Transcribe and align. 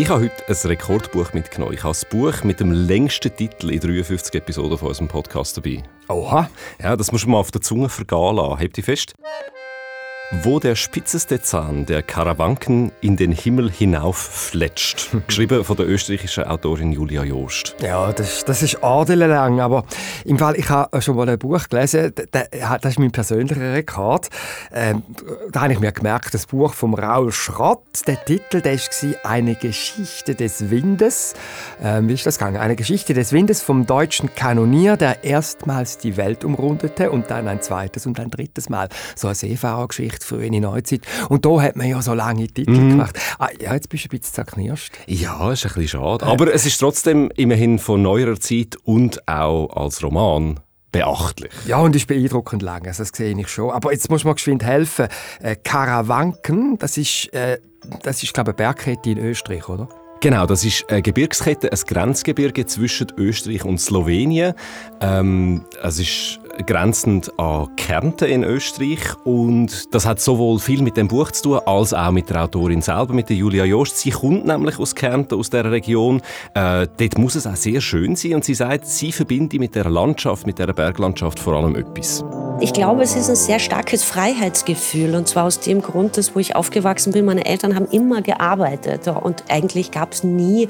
Ich 0.00 0.08
habe 0.10 0.26
heute 0.26 0.48
ein 0.48 0.68
Rekordbuch 0.68 1.32
mitgenommen. 1.32 1.72
Ich 1.74 1.82
habe 1.82 1.90
das 1.90 2.04
Buch 2.04 2.44
mit 2.44 2.60
dem 2.60 2.70
längsten 2.70 3.34
Titel 3.34 3.70
in 3.70 3.80
53 3.80 4.32
Episoden 4.32 4.78
von 4.78 4.86
unserem 4.86 5.08
Podcast 5.08 5.56
dabei. 5.56 5.82
Oha. 6.08 6.48
Ja, 6.80 6.96
das 6.96 7.10
muss 7.10 7.26
man 7.26 7.32
mal 7.32 7.38
auf 7.38 7.50
der 7.50 7.62
Zunge 7.62 7.88
vergehen 7.88 8.36
lassen. 8.36 8.60
Habt 8.60 8.78
ihr 8.78 8.84
fest? 8.84 9.16
Wo 10.30 10.60
der 10.60 10.74
spitzeste 10.74 11.40
Zahn 11.40 11.86
der 11.86 12.02
Karawanken 12.02 12.92
in 13.00 13.16
den 13.16 13.32
Himmel 13.32 13.70
hinauf 13.70 14.18
fletscht. 14.18 15.08
Geschrieben 15.26 15.64
von 15.64 15.74
der 15.74 15.88
österreichischen 15.88 16.44
Autorin 16.44 16.92
Julia 16.92 17.24
Joost. 17.24 17.76
Ja, 17.80 18.12
das, 18.12 18.44
das 18.44 18.62
ist 18.62 18.84
adelang, 18.84 19.58
aber 19.58 19.86
im 20.26 20.38
Fall, 20.38 20.56
ich 20.56 20.68
habe 20.68 21.00
schon 21.00 21.16
mal 21.16 21.26
ein 21.30 21.38
Buch 21.38 21.66
gelesen, 21.70 22.12
das 22.30 22.84
ist 22.84 22.98
mein 22.98 23.10
persönlicher 23.10 23.72
Rekord. 23.72 24.28
Ähm, 24.70 25.02
da 25.50 25.62
habe 25.62 25.72
ich 25.72 25.80
mir 25.80 25.92
gemerkt, 25.92 26.34
das 26.34 26.44
Buch 26.44 26.74
von 26.74 26.92
Raul 26.92 27.32
Schrott, 27.32 28.06
der 28.06 28.22
Titel, 28.22 28.60
der 28.60 28.74
war 28.74 29.30
«Eine 29.30 29.54
Geschichte 29.54 30.34
des 30.34 30.68
Windes». 30.68 31.32
Ähm, 31.82 32.06
wie 32.06 32.12
ist 32.12 32.26
das 32.26 32.36
gegangen? 32.36 32.58
«Eine 32.58 32.76
Geschichte 32.76 33.14
des 33.14 33.32
Windes» 33.32 33.62
vom 33.62 33.86
deutschen 33.86 34.34
Kanonier, 34.34 34.98
der 34.98 35.24
erstmals 35.24 35.96
die 35.96 36.18
Welt 36.18 36.44
umrundete 36.44 37.10
und 37.10 37.30
dann 37.30 37.48
ein 37.48 37.62
zweites 37.62 38.04
und 38.04 38.20
ein 38.20 38.30
drittes 38.30 38.68
Mal. 38.68 38.90
So 39.16 39.28
eine 39.28 39.34
Seefahrergeschichte 39.34 40.17
recht 40.18 40.24
früh 40.24 40.44
in 40.44 40.52
die 40.52 40.60
Neuzeit. 40.60 41.02
Und 41.28 41.44
da 41.44 41.60
hat 41.60 41.76
man 41.76 41.88
ja 41.88 42.02
so 42.02 42.14
lange 42.14 42.48
Titel 42.48 42.72
mhm. 42.72 42.90
gemacht. 42.90 43.18
Ah, 43.38 43.48
ja, 43.60 43.74
jetzt 43.74 43.88
bist 43.88 44.04
du 44.04 44.08
ein 44.08 44.18
bisschen 44.18 44.34
zerknirscht. 44.34 44.92
Ja, 45.06 45.52
ist 45.52 45.64
ein 45.64 45.72
bisschen 45.74 46.00
schade. 46.00 46.26
Aber 46.26 46.52
es 46.52 46.66
ist 46.66 46.78
trotzdem 46.78 47.30
immerhin 47.36 47.78
von 47.78 48.02
neuerer 48.02 48.38
Zeit 48.38 48.76
und 48.84 49.26
auch 49.28 49.68
als 49.70 50.02
Roman 50.02 50.60
beachtlich. 50.90 51.52
Ja, 51.66 51.78
und 51.78 51.94
ist 51.94 52.06
beeindruckend 52.06 52.62
lang, 52.62 52.86
also 52.86 53.02
das 53.02 53.12
sehe 53.14 53.38
ich 53.38 53.48
schon. 53.48 53.70
Aber 53.70 53.92
jetzt 53.92 54.10
muss 54.10 54.24
man 54.24 54.34
geschwind 54.34 54.64
helfen. 54.64 55.08
Äh, 55.40 55.56
Karawanken, 55.56 56.78
das 56.78 56.96
ist, 56.96 57.32
äh, 57.34 57.58
das 58.02 58.22
ist 58.22 58.32
glaube 58.32 58.52
ich, 58.52 58.58
eine 58.58 58.72
Bergkette 58.74 59.10
in 59.10 59.18
Österreich, 59.18 59.68
oder? 59.68 59.88
Genau, 60.20 60.46
das 60.46 60.64
ist 60.64 60.90
eine 60.90 61.00
Gebirgskette, 61.00 61.70
ein 61.70 61.78
Grenzgebirge 61.86 62.66
zwischen 62.66 63.06
Österreich 63.16 63.64
und 63.64 63.78
Slowenien. 63.78 64.54
Ähm, 65.00 65.64
es 65.80 66.00
ist 66.00 66.40
grenzend 66.66 67.38
an 67.38 67.68
Kärnten 67.76 68.28
in 68.28 68.44
Österreich 68.44 69.00
und 69.24 69.94
das 69.94 70.06
hat 70.06 70.20
sowohl 70.20 70.58
viel 70.58 70.82
mit 70.82 70.96
dem 70.96 71.08
Buch 71.08 71.30
zu 71.30 71.42
tun, 71.42 71.60
als 71.66 71.94
auch 71.94 72.10
mit 72.10 72.30
der 72.30 72.44
Autorin 72.44 72.82
selber, 72.82 73.14
mit 73.14 73.28
der 73.28 73.36
Julia 73.36 73.64
Jost. 73.64 73.98
Sie 73.98 74.10
kommt 74.10 74.46
nämlich 74.46 74.78
aus 74.78 74.94
Kärnten, 74.94 75.38
aus 75.38 75.50
der 75.50 75.70
Region. 75.70 76.20
Äh, 76.54 76.86
dort 76.98 77.18
muss 77.18 77.34
es 77.34 77.46
auch 77.46 77.56
sehr 77.56 77.80
schön 77.80 78.16
sein 78.16 78.34
und 78.34 78.44
sie 78.44 78.54
sagt, 78.54 78.86
sie 78.86 79.12
verbinde 79.12 79.58
mit 79.58 79.74
der 79.74 79.88
Landschaft, 79.88 80.46
mit 80.46 80.58
der 80.58 80.72
Berglandschaft 80.72 81.38
vor 81.38 81.54
allem 81.54 81.76
etwas. 81.76 82.24
Ich 82.60 82.72
glaube, 82.72 83.02
es 83.02 83.14
ist 83.14 83.30
ein 83.30 83.36
sehr 83.36 83.60
starkes 83.60 84.02
Freiheitsgefühl 84.02 85.14
und 85.14 85.28
zwar 85.28 85.44
aus 85.44 85.60
dem 85.60 85.80
Grund, 85.80 86.16
dass 86.16 86.34
wo 86.34 86.40
ich 86.40 86.56
aufgewachsen 86.56 87.12
bin, 87.12 87.24
meine 87.24 87.46
Eltern 87.46 87.76
haben 87.76 87.86
immer 87.86 88.20
gearbeitet 88.20 89.06
und 89.06 89.44
eigentlich 89.48 89.92
gab 89.92 90.12
es 90.12 90.24
nie 90.24 90.66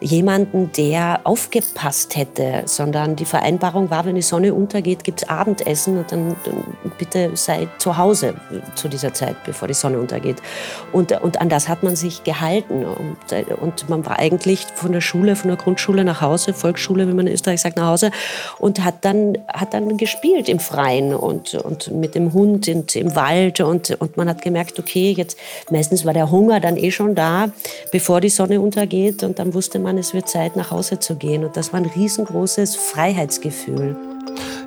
jemanden, 0.00 0.70
der 0.76 1.20
aufgepasst 1.24 2.16
hätte, 2.16 2.62
sondern 2.66 3.16
die 3.16 3.24
Vereinbarung 3.24 3.88
war, 3.88 4.04
wenn 4.04 4.16
die 4.16 4.22
Sonne 4.22 4.52
untergeht, 4.52 5.02
gibt 5.02 5.22
es 5.22 5.29
Abendessen 5.30 5.98
und 5.98 6.12
dann, 6.12 6.36
dann, 6.44 6.64
bitte 6.98 7.30
sei 7.34 7.68
zu 7.78 7.96
Hause 7.96 8.34
zu 8.74 8.88
dieser 8.88 9.14
Zeit, 9.14 9.36
bevor 9.44 9.68
die 9.68 9.74
Sonne 9.74 9.98
untergeht. 9.98 10.36
Und, 10.92 11.12
und 11.22 11.40
an 11.40 11.48
das 11.48 11.68
hat 11.68 11.82
man 11.82 11.96
sich 11.96 12.24
gehalten. 12.24 12.84
Und, 12.84 13.16
und 13.60 13.88
man 13.88 14.04
war 14.04 14.18
eigentlich 14.18 14.66
von 14.74 14.92
der 14.92 15.00
Schule, 15.00 15.36
von 15.36 15.48
der 15.48 15.56
Grundschule 15.56 16.04
nach 16.04 16.20
Hause, 16.20 16.52
Volksschule, 16.52 17.08
wie 17.08 17.14
man 17.14 17.26
in 17.26 17.34
Österreich 17.34 17.60
sagt, 17.60 17.76
nach 17.76 17.86
Hause 17.86 18.10
und 18.58 18.84
hat 18.84 19.04
dann, 19.04 19.38
hat 19.48 19.74
dann 19.74 19.96
gespielt 19.96 20.48
im 20.48 20.58
Freien 20.58 21.14
und, 21.14 21.54
und 21.54 21.90
mit 21.92 22.14
dem 22.14 22.32
Hund 22.32 22.68
in, 22.68 22.84
im 22.94 23.14
Wald 23.14 23.60
und, 23.60 23.90
und 24.00 24.16
man 24.16 24.28
hat 24.28 24.42
gemerkt, 24.42 24.78
okay, 24.78 25.12
jetzt 25.16 25.38
meistens 25.70 26.04
war 26.04 26.12
der 26.12 26.30
Hunger 26.30 26.60
dann 26.60 26.76
eh 26.76 26.90
schon 26.90 27.14
da, 27.14 27.50
bevor 27.92 28.20
die 28.20 28.28
Sonne 28.28 28.60
untergeht 28.60 29.22
und 29.22 29.38
dann 29.38 29.54
wusste 29.54 29.78
man, 29.78 29.98
es 29.98 30.14
wird 30.14 30.28
Zeit, 30.28 30.56
nach 30.56 30.70
Hause 30.70 30.98
zu 30.98 31.16
gehen. 31.16 31.44
Und 31.44 31.56
das 31.56 31.72
war 31.72 31.80
ein 31.80 31.86
riesengroßes 31.86 32.76
Freiheitsgefühl. 32.76 33.96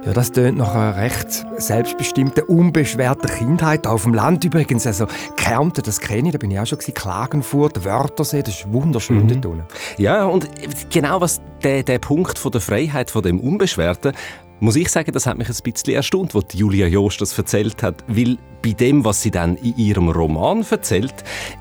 Ja, 0.05 0.11
das 0.11 0.33
tönt 0.33 0.57
nach 0.57 0.75
einer 0.75 0.97
recht 0.97 1.45
selbstbestimmten, 1.57 2.43
unbeschwerten 2.43 3.29
Kindheit. 3.29 3.87
Auf 3.87 4.03
dem 4.03 4.13
Land 4.13 4.43
übrigens, 4.43 4.85
also 4.85 5.07
Kärnten, 5.37 5.81
das 5.83 6.01
kenne 6.01 6.27
ich, 6.27 6.33
da 6.33 6.37
bin 6.37 6.51
ich 6.51 6.59
auch 6.59 6.65
schon 6.65 6.77
gewesen, 6.77 6.93
Klagenfurt, 6.93 7.85
Wörthersee, 7.85 8.41
das 8.41 8.55
ist 8.55 8.73
wunderschön 8.73 9.25
mhm. 9.25 9.41
dort 9.41 9.63
Ja, 9.97 10.25
und 10.25 10.49
genau 10.89 11.21
was 11.21 11.41
der, 11.63 11.83
der 11.83 11.99
Punkt 11.99 12.37
von 12.37 12.51
der 12.51 12.59
Freiheit, 12.59 13.11
von 13.11 13.23
dem 13.23 13.39
Unbeschwerten, 13.39 14.13
muss 14.59 14.75
ich 14.75 14.89
sagen, 14.89 15.11
das 15.11 15.25
hat 15.25 15.37
mich 15.37 15.49
ein 15.49 15.55
bisschen 15.63 15.93
erstaunt, 15.93 16.35
was 16.35 16.45
Julia 16.53 16.87
Jost 16.87 17.21
das 17.21 17.37
erzählt 17.37 17.81
hat, 17.81 18.03
weil 18.07 18.37
bei 18.61 18.71
dem, 18.71 19.03
was 19.03 19.21
sie 19.21 19.31
dann 19.31 19.55
in 19.57 19.77
ihrem 19.77 20.09
Roman 20.09 20.65
erzählt, 20.69 21.15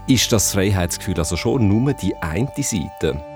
ist 0.06 0.32
das 0.32 0.52
Freiheitsgefühl 0.52 1.18
also 1.18 1.36
schon 1.36 1.68
nur 1.68 1.92
die 1.94 2.14
eine 2.16 2.48
Seite. 2.58 3.31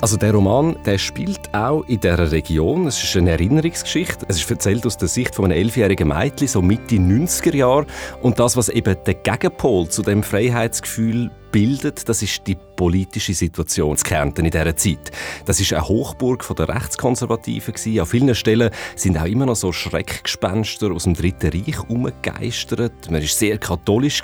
Also 0.00 0.16
der 0.16 0.32
Roman, 0.32 0.76
der 0.86 0.96
spielt 0.96 1.52
auch 1.52 1.82
in 1.88 1.98
dieser 1.98 2.30
Region. 2.30 2.86
Es 2.86 3.02
ist 3.02 3.16
eine 3.16 3.32
Erinnerungsgeschichte. 3.32 4.26
Es 4.28 4.36
ist 4.36 4.48
erzählt 4.48 4.86
aus 4.86 4.96
der 4.96 5.08
Sicht 5.08 5.34
von 5.34 5.46
einem 5.46 5.60
elfjährigen 5.60 6.06
Mädchen, 6.06 6.46
so 6.46 6.62
Mitte 6.62 6.94
90er 6.94 7.56
Jahre. 7.56 7.86
Und 8.22 8.38
das, 8.38 8.56
was 8.56 8.68
eben 8.68 8.94
der 9.04 9.14
Gegenpol 9.14 9.88
zu 9.88 10.02
dem 10.02 10.22
Freiheitsgefühl 10.22 11.32
bildet, 11.50 12.08
das 12.08 12.22
ist 12.22 12.46
die 12.46 12.56
politische 12.76 13.34
Situation 13.34 13.96
zu 13.96 14.04
Kärnten 14.04 14.44
in 14.44 14.50
dieser 14.50 14.76
Zeit. 14.76 15.10
Das 15.46 15.60
ist 15.60 15.72
eine 15.72 15.86
Hochburg 15.88 16.44
der 16.56 16.68
Rechtskonservativen. 16.68 17.74
An 18.00 18.06
vielen 18.06 18.34
Stellen 18.34 18.70
sind 18.96 19.18
auch 19.18 19.24
immer 19.24 19.46
noch 19.46 19.56
so 19.56 19.72
Schreckgespenster 19.72 20.92
aus 20.92 21.04
dem 21.04 21.14
Dritten 21.14 21.50
Reich 21.50 21.80
umgegeistert. 21.88 23.10
Man 23.10 23.20
war 23.20 23.28
sehr 23.28 23.58
katholisch 23.58 24.20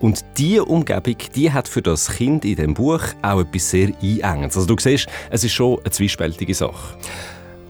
und 0.00 0.24
diese 0.36 0.64
Umgebung, 0.64 1.16
die 1.34 1.52
hat 1.52 1.68
für 1.68 1.82
das 1.82 2.10
Kind 2.10 2.44
in 2.44 2.56
dem 2.56 2.74
Buch 2.74 3.02
auch 3.22 3.40
etwas 3.40 3.70
sehr 3.70 3.88
Einengendes. 4.02 4.56
Also 4.56 4.66
du 4.66 4.76
siehst, 4.78 5.06
es 5.30 5.44
ist 5.44 5.52
schon 5.52 5.78
eine 5.80 5.90
zwiespältige 5.90 6.54
Sache. 6.54 6.96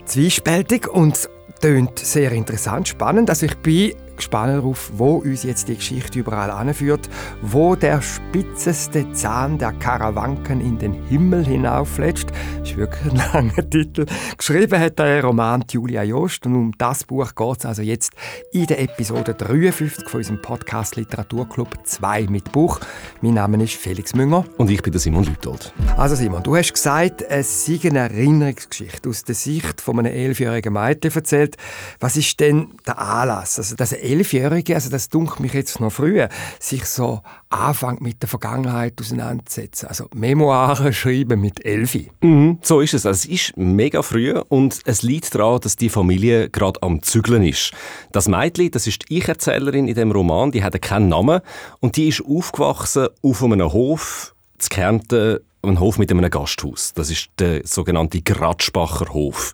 Zwiespältig 0.05 0.87
und 0.87 1.29
tönt 1.61 1.97
sehr 1.99 2.31
interessant, 2.33 2.89
spannend. 2.89 3.29
Also 3.29 3.45
ich 3.45 3.55
bin 3.57 3.93
gespannt 4.15 4.53
darauf, 4.53 4.91
wo 4.95 5.15
uns 5.15 5.43
jetzt 5.43 5.67
die 5.67 5.75
Geschichte 5.75 6.19
überall 6.19 6.51
anführt, 6.51 7.09
wo 7.41 7.75
der 7.75 8.01
spitzeste 8.01 9.11
Zahn 9.13 9.57
der 9.57 9.73
Karawanken 9.73 10.61
in 10.61 10.77
den 10.77 10.93
Himmel 11.07 11.45
hinauffletscht. 11.45 12.29
Das 12.59 12.71
ist 12.71 12.77
wirklich 12.77 13.11
ein 13.11 13.17
langer 13.33 13.69
Titel. 13.69 14.05
Geschrieben 14.37 14.79
hat 14.79 14.99
der 14.99 15.23
Roman 15.23 15.63
Julia 15.69 16.03
Jost 16.03 16.45
und 16.45 16.55
um 16.55 16.71
das 16.77 17.03
Buch 17.03 17.33
geht 17.35 17.59
es 17.59 17.65
also 17.65 17.81
jetzt 17.81 18.13
in 18.51 18.65
der 18.67 18.81
Episode 18.81 19.33
53 19.33 20.07
von 20.07 20.19
unserem 20.19 20.41
Podcast 20.41 20.95
Literaturclub 20.95 21.79
2 21.83 22.27
mit 22.27 22.51
Buch. 22.51 22.79
Mein 23.21 23.35
Name 23.35 23.63
ist 23.63 23.73
Felix 23.73 24.13
Münger. 24.13 24.45
Und 24.57 24.69
ich 24.69 24.81
bin 24.81 24.91
der 24.91 24.99
Simon 24.99 25.23
Lütold. 25.23 25.73
Also 25.97 26.15
Simon, 26.15 26.43
du 26.43 26.55
hast 26.55 26.73
gesagt, 26.73 27.21
es 27.21 27.65
sei 27.65 27.79
eine 27.83 27.99
Erinnerungsgeschichte 27.99 29.09
aus 29.09 29.23
der 29.23 29.35
Sicht 29.35 29.81
von 29.81 29.99
einem 29.99 30.13
elfjährigen 30.13 30.73
Mädchen 30.73 31.11
erzählt. 31.13 31.57
Was 31.99 32.17
ist 32.17 32.39
denn 32.39 32.69
der 32.85 32.99
Anlass? 32.99 33.57
Also, 33.57 33.75
dass 33.75 33.93
Elfjährige, 34.03 34.75
also 34.75 34.89
das 34.89 35.09
dunkelt 35.09 35.39
mich 35.39 35.53
jetzt 35.53 35.79
noch 35.79 35.91
früher, 35.91 36.29
sich 36.59 36.85
so 36.85 37.21
anfängt 37.49 38.01
mit 38.01 38.21
der 38.21 38.29
Vergangenheit 38.29 38.99
auseinanderzusetzen. 38.99 39.87
Also 39.87 40.07
Memoiren 40.13 40.93
schreiben 40.93 41.39
mit 41.41 41.65
Elfi. 41.65 42.11
Mhm, 42.21 42.59
so 42.61 42.81
ist 42.81 42.93
es. 42.93 43.05
Also 43.05 43.25
es 43.25 43.25
ist 43.25 43.57
mega 43.57 44.01
früh 44.01 44.33
und 44.33 44.81
es 44.85 45.01
liegt 45.01 45.33
daran, 45.35 45.59
dass 45.61 45.75
die 45.75 45.89
Familie 45.89 46.49
gerade 46.49 46.81
am 46.83 47.01
Zügeln 47.01 47.43
ist. 47.43 47.71
Das 48.11 48.27
Mädchen, 48.27 48.71
das 48.71 48.87
ist 48.87 49.09
die 49.09 49.17
Ich-Erzählerin 49.17 49.87
in 49.87 49.95
dem 49.95 50.11
Roman, 50.11 50.51
die 50.51 50.63
hat 50.63 50.79
keinen 50.81 51.09
Namen 51.09 51.41
und 51.79 51.95
die 51.97 52.09
ist 52.09 52.23
aufgewachsen 52.25 53.07
auf 53.21 53.43
einem 53.43 53.71
Hof 53.71 54.35
zu 54.57 54.69
Kärnten 54.69 55.39
ein 55.69 55.79
Hof 55.79 55.97
mit 55.97 56.11
einem 56.11 56.29
Gasthaus. 56.29 56.93
Das 56.93 57.09
ist 57.09 57.29
der 57.39 57.65
sogenannte 57.65 58.21
Gratschbacher 58.21 59.13
Hof. 59.13 59.53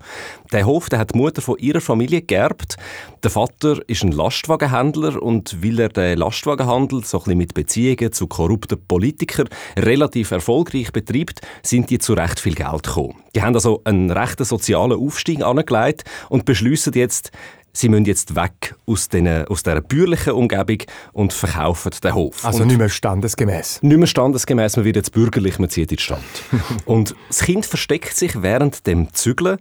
Der 0.52 0.66
Hof, 0.66 0.90
der 0.90 0.98
hat 0.98 1.14
die 1.14 1.18
Mutter 1.18 1.42
von 1.42 1.58
ihrer 1.60 1.82
Familie 1.82 2.24
geerbt. 2.24 2.78
Der 3.22 3.30
Vater 3.30 3.78
ist 3.88 4.04
ein 4.04 4.12
Lastwagenhändler 4.12 5.22
und 5.22 5.64
weil 5.64 5.80
er 5.80 5.90
den 5.90 6.18
Lastwagenhandel 6.18 7.04
so 7.04 7.20
ein 7.20 7.24
bisschen 7.24 7.38
mit 7.38 7.54
Beziehungen 7.54 8.12
zu 8.12 8.26
korrupten 8.26 8.84
Politikern 8.88 9.50
relativ 9.78 10.32
erfolgreich 10.32 10.92
betreibt, 10.92 11.42
sind 11.62 11.92
die 11.92 12.00
zu 12.00 12.14
recht 12.14 12.40
viel 12.40 12.56
Geld 12.56 12.84
gekommen. 12.84 13.22
Die 13.36 13.44
haben 13.44 13.54
also 13.54 13.82
einen 13.84 14.10
rechten 14.10 14.46
sozialen 14.46 15.00
Aufstieg 15.00 15.44
angelegt 15.44 16.04
und 16.30 16.46
beschließen 16.46 16.94
jetzt, 16.94 17.32
sie 17.74 17.90
müssen 17.90 18.06
jetzt 18.06 18.36
weg 18.36 18.76
aus, 18.86 19.10
den, 19.10 19.28
aus 19.48 19.64
dieser 19.64 19.82
bürgerlichen 19.82 20.34
Umgebung 20.34 20.80
und 21.14 21.34
verkaufen 21.34 21.92
den 22.04 22.14
Hof. 22.14 22.46
Also 22.46 22.62
und 22.62 22.68
nicht 22.68 22.78
mehr 22.78 22.90
standesgemäß. 22.90 23.82
Nicht 23.82 23.98
mehr 23.98 24.08
standesgemäß, 24.08 24.78
man 24.78 24.86
wird 24.86 24.96
jetzt 24.96 25.12
bürgerlich, 25.12 25.60
man 25.60 25.70
zieht 25.70 25.92
in 25.92 25.98
die 25.98 26.04
Stadt. 26.04 26.20
und 26.86 27.16
das 27.28 27.40
Kind 27.42 27.66
versteckt 27.66 28.16
sich 28.16 28.42
während 28.42 28.88
dem 28.88 29.14
Zügeln 29.14 29.58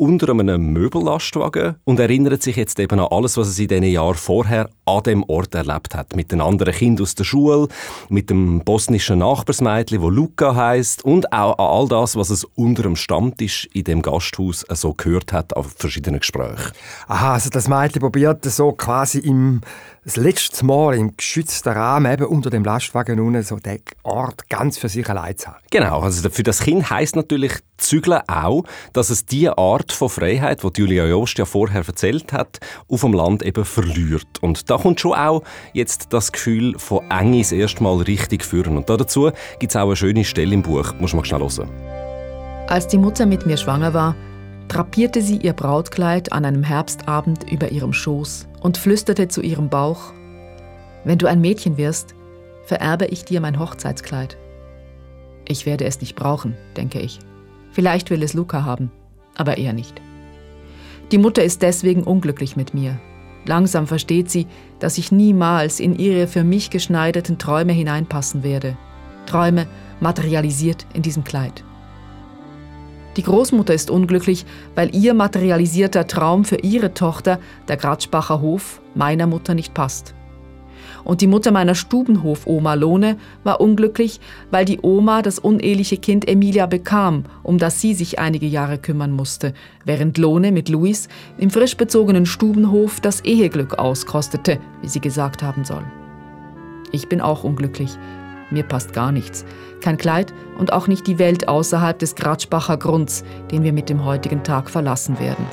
unter 0.00 0.30
einem 0.30 0.72
Möbellastwagen 0.72 1.76
und 1.84 2.00
erinnert 2.00 2.42
sich 2.42 2.56
jetzt 2.56 2.80
eben 2.80 2.98
an 2.98 3.08
alles, 3.10 3.36
was 3.36 3.48
es 3.48 3.58
in 3.58 3.68
den 3.68 3.82
Jahren 3.82 4.14
vorher 4.14 4.70
an 4.86 5.02
dem 5.02 5.22
Ort 5.24 5.54
erlebt 5.54 5.94
hat. 5.94 6.16
Mit 6.16 6.32
den 6.32 6.40
anderen 6.40 6.72
Kindern 6.72 7.02
aus 7.02 7.14
der 7.14 7.24
Schule, 7.24 7.68
mit 8.08 8.30
dem 8.30 8.64
bosnischen 8.64 9.18
Nachbarsmädchen, 9.18 10.00
wo 10.00 10.08
Luca 10.08 10.54
heißt 10.54 11.04
und 11.04 11.30
auch 11.34 11.58
an 11.58 11.66
all 11.66 11.88
das, 11.88 12.16
was 12.16 12.30
es 12.30 12.44
unter 12.44 12.82
dem 12.84 12.96
Stammtisch 12.96 13.68
in 13.74 13.84
dem 13.84 14.00
Gasthaus 14.00 14.64
so 14.70 14.94
gehört 14.94 15.34
hat 15.34 15.54
auf 15.54 15.74
verschiedenen 15.76 16.20
Gesprächen. 16.20 16.72
Aha, 17.06 17.34
also 17.34 17.50
das 17.50 17.68
Mädchen 17.68 18.00
probiert 18.00 18.42
so 18.46 18.72
quasi 18.72 19.18
im 19.18 19.60
das 20.10 20.16
letzte 20.16 20.66
Mal 20.66 20.96
im 20.96 21.16
geschützten 21.16 21.68
Rahmen 21.68 22.12
eben 22.12 22.24
unter 22.24 22.50
dem 22.50 22.64
Lastwagen 22.64 23.20
unten 23.20 23.44
so 23.44 23.56
den 23.56 23.80
Ort 24.02 24.48
ganz 24.48 24.76
für 24.76 24.88
sich 24.88 25.08
allein 25.08 25.38
zu 25.38 25.46
haben. 25.46 25.60
Genau, 25.70 26.00
also 26.00 26.28
für 26.30 26.42
das 26.42 26.62
Kind 26.62 26.90
heißt 26.90 27.14
natürlich 27.14 27.52
Zügeln 27.76 28.20
auch, 28.26 28.64
dass 28.92 29.10
es 29.10 29.24
die 29.24 29.48
Art 29.48 29.92
von 29.92 30.08
Freiheit, 30.08 30.64
die 30.64 30.80
Julia 30.80 31.06
Jost 31.06 31.38
ja 31.38 31.44
vorher 31.44 31.86
erzählt 31.86 32.32
hat, 32.32 32.58
auf 32.88 33.02
dem 33.02 33.12
Land 33.12 33.44
eben 33.44 33.64
verliert. 33.64 34.40
Und 34.40 34.68
da 34.68 34.78
kommt 34.78 34.98
schon 34.98 35.14
auch 35.14 35.44
jetzt 35.74 36.12
das 36.12 36.32
Gefühl 36.32 36.76
von 36.76 37.08
Engis 37.08 37.52
erstmal 37.52 37.98
richtig 37.98 38.44
führen. 38.44 38.78
Und 38.78 38.90
dazu 38.90 39.30
gibt 39.60 39.70
es 39.70 39.76
auch 39.76 39.86
eine 39.86 39.96
schöne 39.96 40.24
Stelle 40.24 40.52
im 40.52 40.62
Buch. 40.62 40.92
Muss 40.98 41.14
man 41.14 41.24
schnell 41.24 41.38
hören. 41.40 41.70
Als 42.66 42.88
die 42.88 42.98
Mutter 42.98 43.26
mit 43.26 43.46
mir 43.46 43.56
schwanger 43.56 43.94
war, 43.94 44.16
drapierte 44.70 45.20
sie 45.20 45.38
ihr 45.38 45.52
Brautkleid 45.52 46.32
an 46.32 46.44
einem 46.44 46.62
Herbstabend 46.62 47.50
über 47.50 47.72
ihrem 47.72 47.92
Schoß 47.92 48.46
und 48.60 48.78
flüsterte 48.78 49.26
zu 49.26 49.42
ihrem 49.42 49.68
Bauch, 49.68 50.12
Wenn 51.02 51.18
du 51.18 51.26
ein 51.26 51.40
Mädchen 51.40 51.76
wirst, 51.76 52.14
vererbe 52.66 53.06
ich 53.06 53.24
dir 53.24 53.40
mein 53.40 53.58
Hochzeitskleid. 53.58 54.36
Ich 55.48 55.66
werde 55.66 55.86
es 55.86 56.00
nicht 56.00 56.14
brauchen, 56.14 56.56
denke 56.76 57.00
ich. 57.00 57.18
Vielleicht 57.72 58.10
will 58.10 58.22
es 58.22 58.34
Luca 58.34 58.64
haben, 58.64 58.92
aber 59.36 59.58
er 59.58 59.72
nicht. 59.72 60.00
Die 61.10 61.18
Mutter 61.18 61.42
ist 61.42 61.62
deswegen 61.62 62.04
unglücklich 62.04 62.54
mit 62.54 62.72
mir. 62.72 63.00
Langsam 63.46 63.88
versteht 63.88 64.30
sie, 64.30 64.46
dass 64.78 64.98
ich 64.98 65.10
niemals 65.10 65.80
in 65.80 65.98
ihre 65.98 66.28
für 66.28 66.44
mich 66.44 66.70
geschneiderten 66.70 67.38
Träume 67.38 67.72
hineinpassen 67.72 68.44
werde. 68.44 68.76
Träume 69.26 69.66
materialisiert 69.98 70.86
in 70.92 71.02
diesem 71.02 71.24
Kleid. 71.24 71.64
Die 73.16 73.22
Großmutter 73.22 73.74
ist 73.74 73.90
unglücklich, 73.90 74.46
weil 74.74 74.94
ihr 74.94 75.14
materialisierter 75.14 76.06
Traum 76.06 76.44
für 76.44 76.56
ihre 76.56 76.94
Tochter, 76.94 77.40
der 77.68 77.76
Gratschbacher 77.76 78.40
Hof, 78.40 78.80
meiner 78.94 79.26
Mutter 79.26 79.54
nicht 79.54 79.74
passt. 79.74 80.14
Und 81.04 81.20
die 81.20 81.26
Mutter 81.26 81.50
meiner 81.50 81.74
Stubenhof-Oma 81.74 82.74
Lohne 82.74 83.16
war 83.42 83.60
unglücklich, 83.60 84.20
weil 84.50 84.64
die 84.64 84.80
Oma 84.82 85.22
das 85.22 85.38
uneheliche 85.38 85.96
Kind 85.96 86.28
Emilia 86.28 86.66
bekam, 86.66 87.24
um 87.42 87.58
das 87.58 87.80
sie 87.80 87.94
sich 87.94 88.18
einige 88.18 88.46
Jahre 88.46 88.78
kümmern 88.78 89.12
musste, 89.12 89.54
während 89.84 90.18
Lohne 90.18 90.52
mit 90.52 90.68
Luis 90.68 91.08
im 91.38 91.50
frisch 91.50 91.76
bezogenen 91.76 92.26
Stubenhof 92.26 93.00
das 93.00 93.22
Eheglück 93.22 93.78
auskostete, 93.78 94.58
wie 94.82 94.88
sie 94.88 95.00
gesagt 95.00 95.42
haben 95.42 95.64
soll. 95.64 95.84
Ich 96.92 97.08
bin 97.08 97.20
auch 97.20 97.44
unglücklich, 97.44 97.96
mir 98.50 98.64
passt 98.64 98.92
gar 98.92 99.12
nichts. 99.12 99.44
Kein 99.80 99.96
Kleid 99.96 100.32
und 100.58 100.72
auch 100.72 100.86
nicht 100.86 101.06
die 101.06 101.18
Welt 101.18 101.48
außerhalb 101.48 101.98
des 101.98 102.14
Gratschbacher 102.14 102.76
Grunds, 102.76 103.24
den 103.50 103.62
wir 103.62 103.72
mit 103.72 103.88
dem 103.88 104.04
heutigen 104.04 104.42
Tag 104.42 104.70
verlassen 104.70 105.18
werden. 105.18 105.46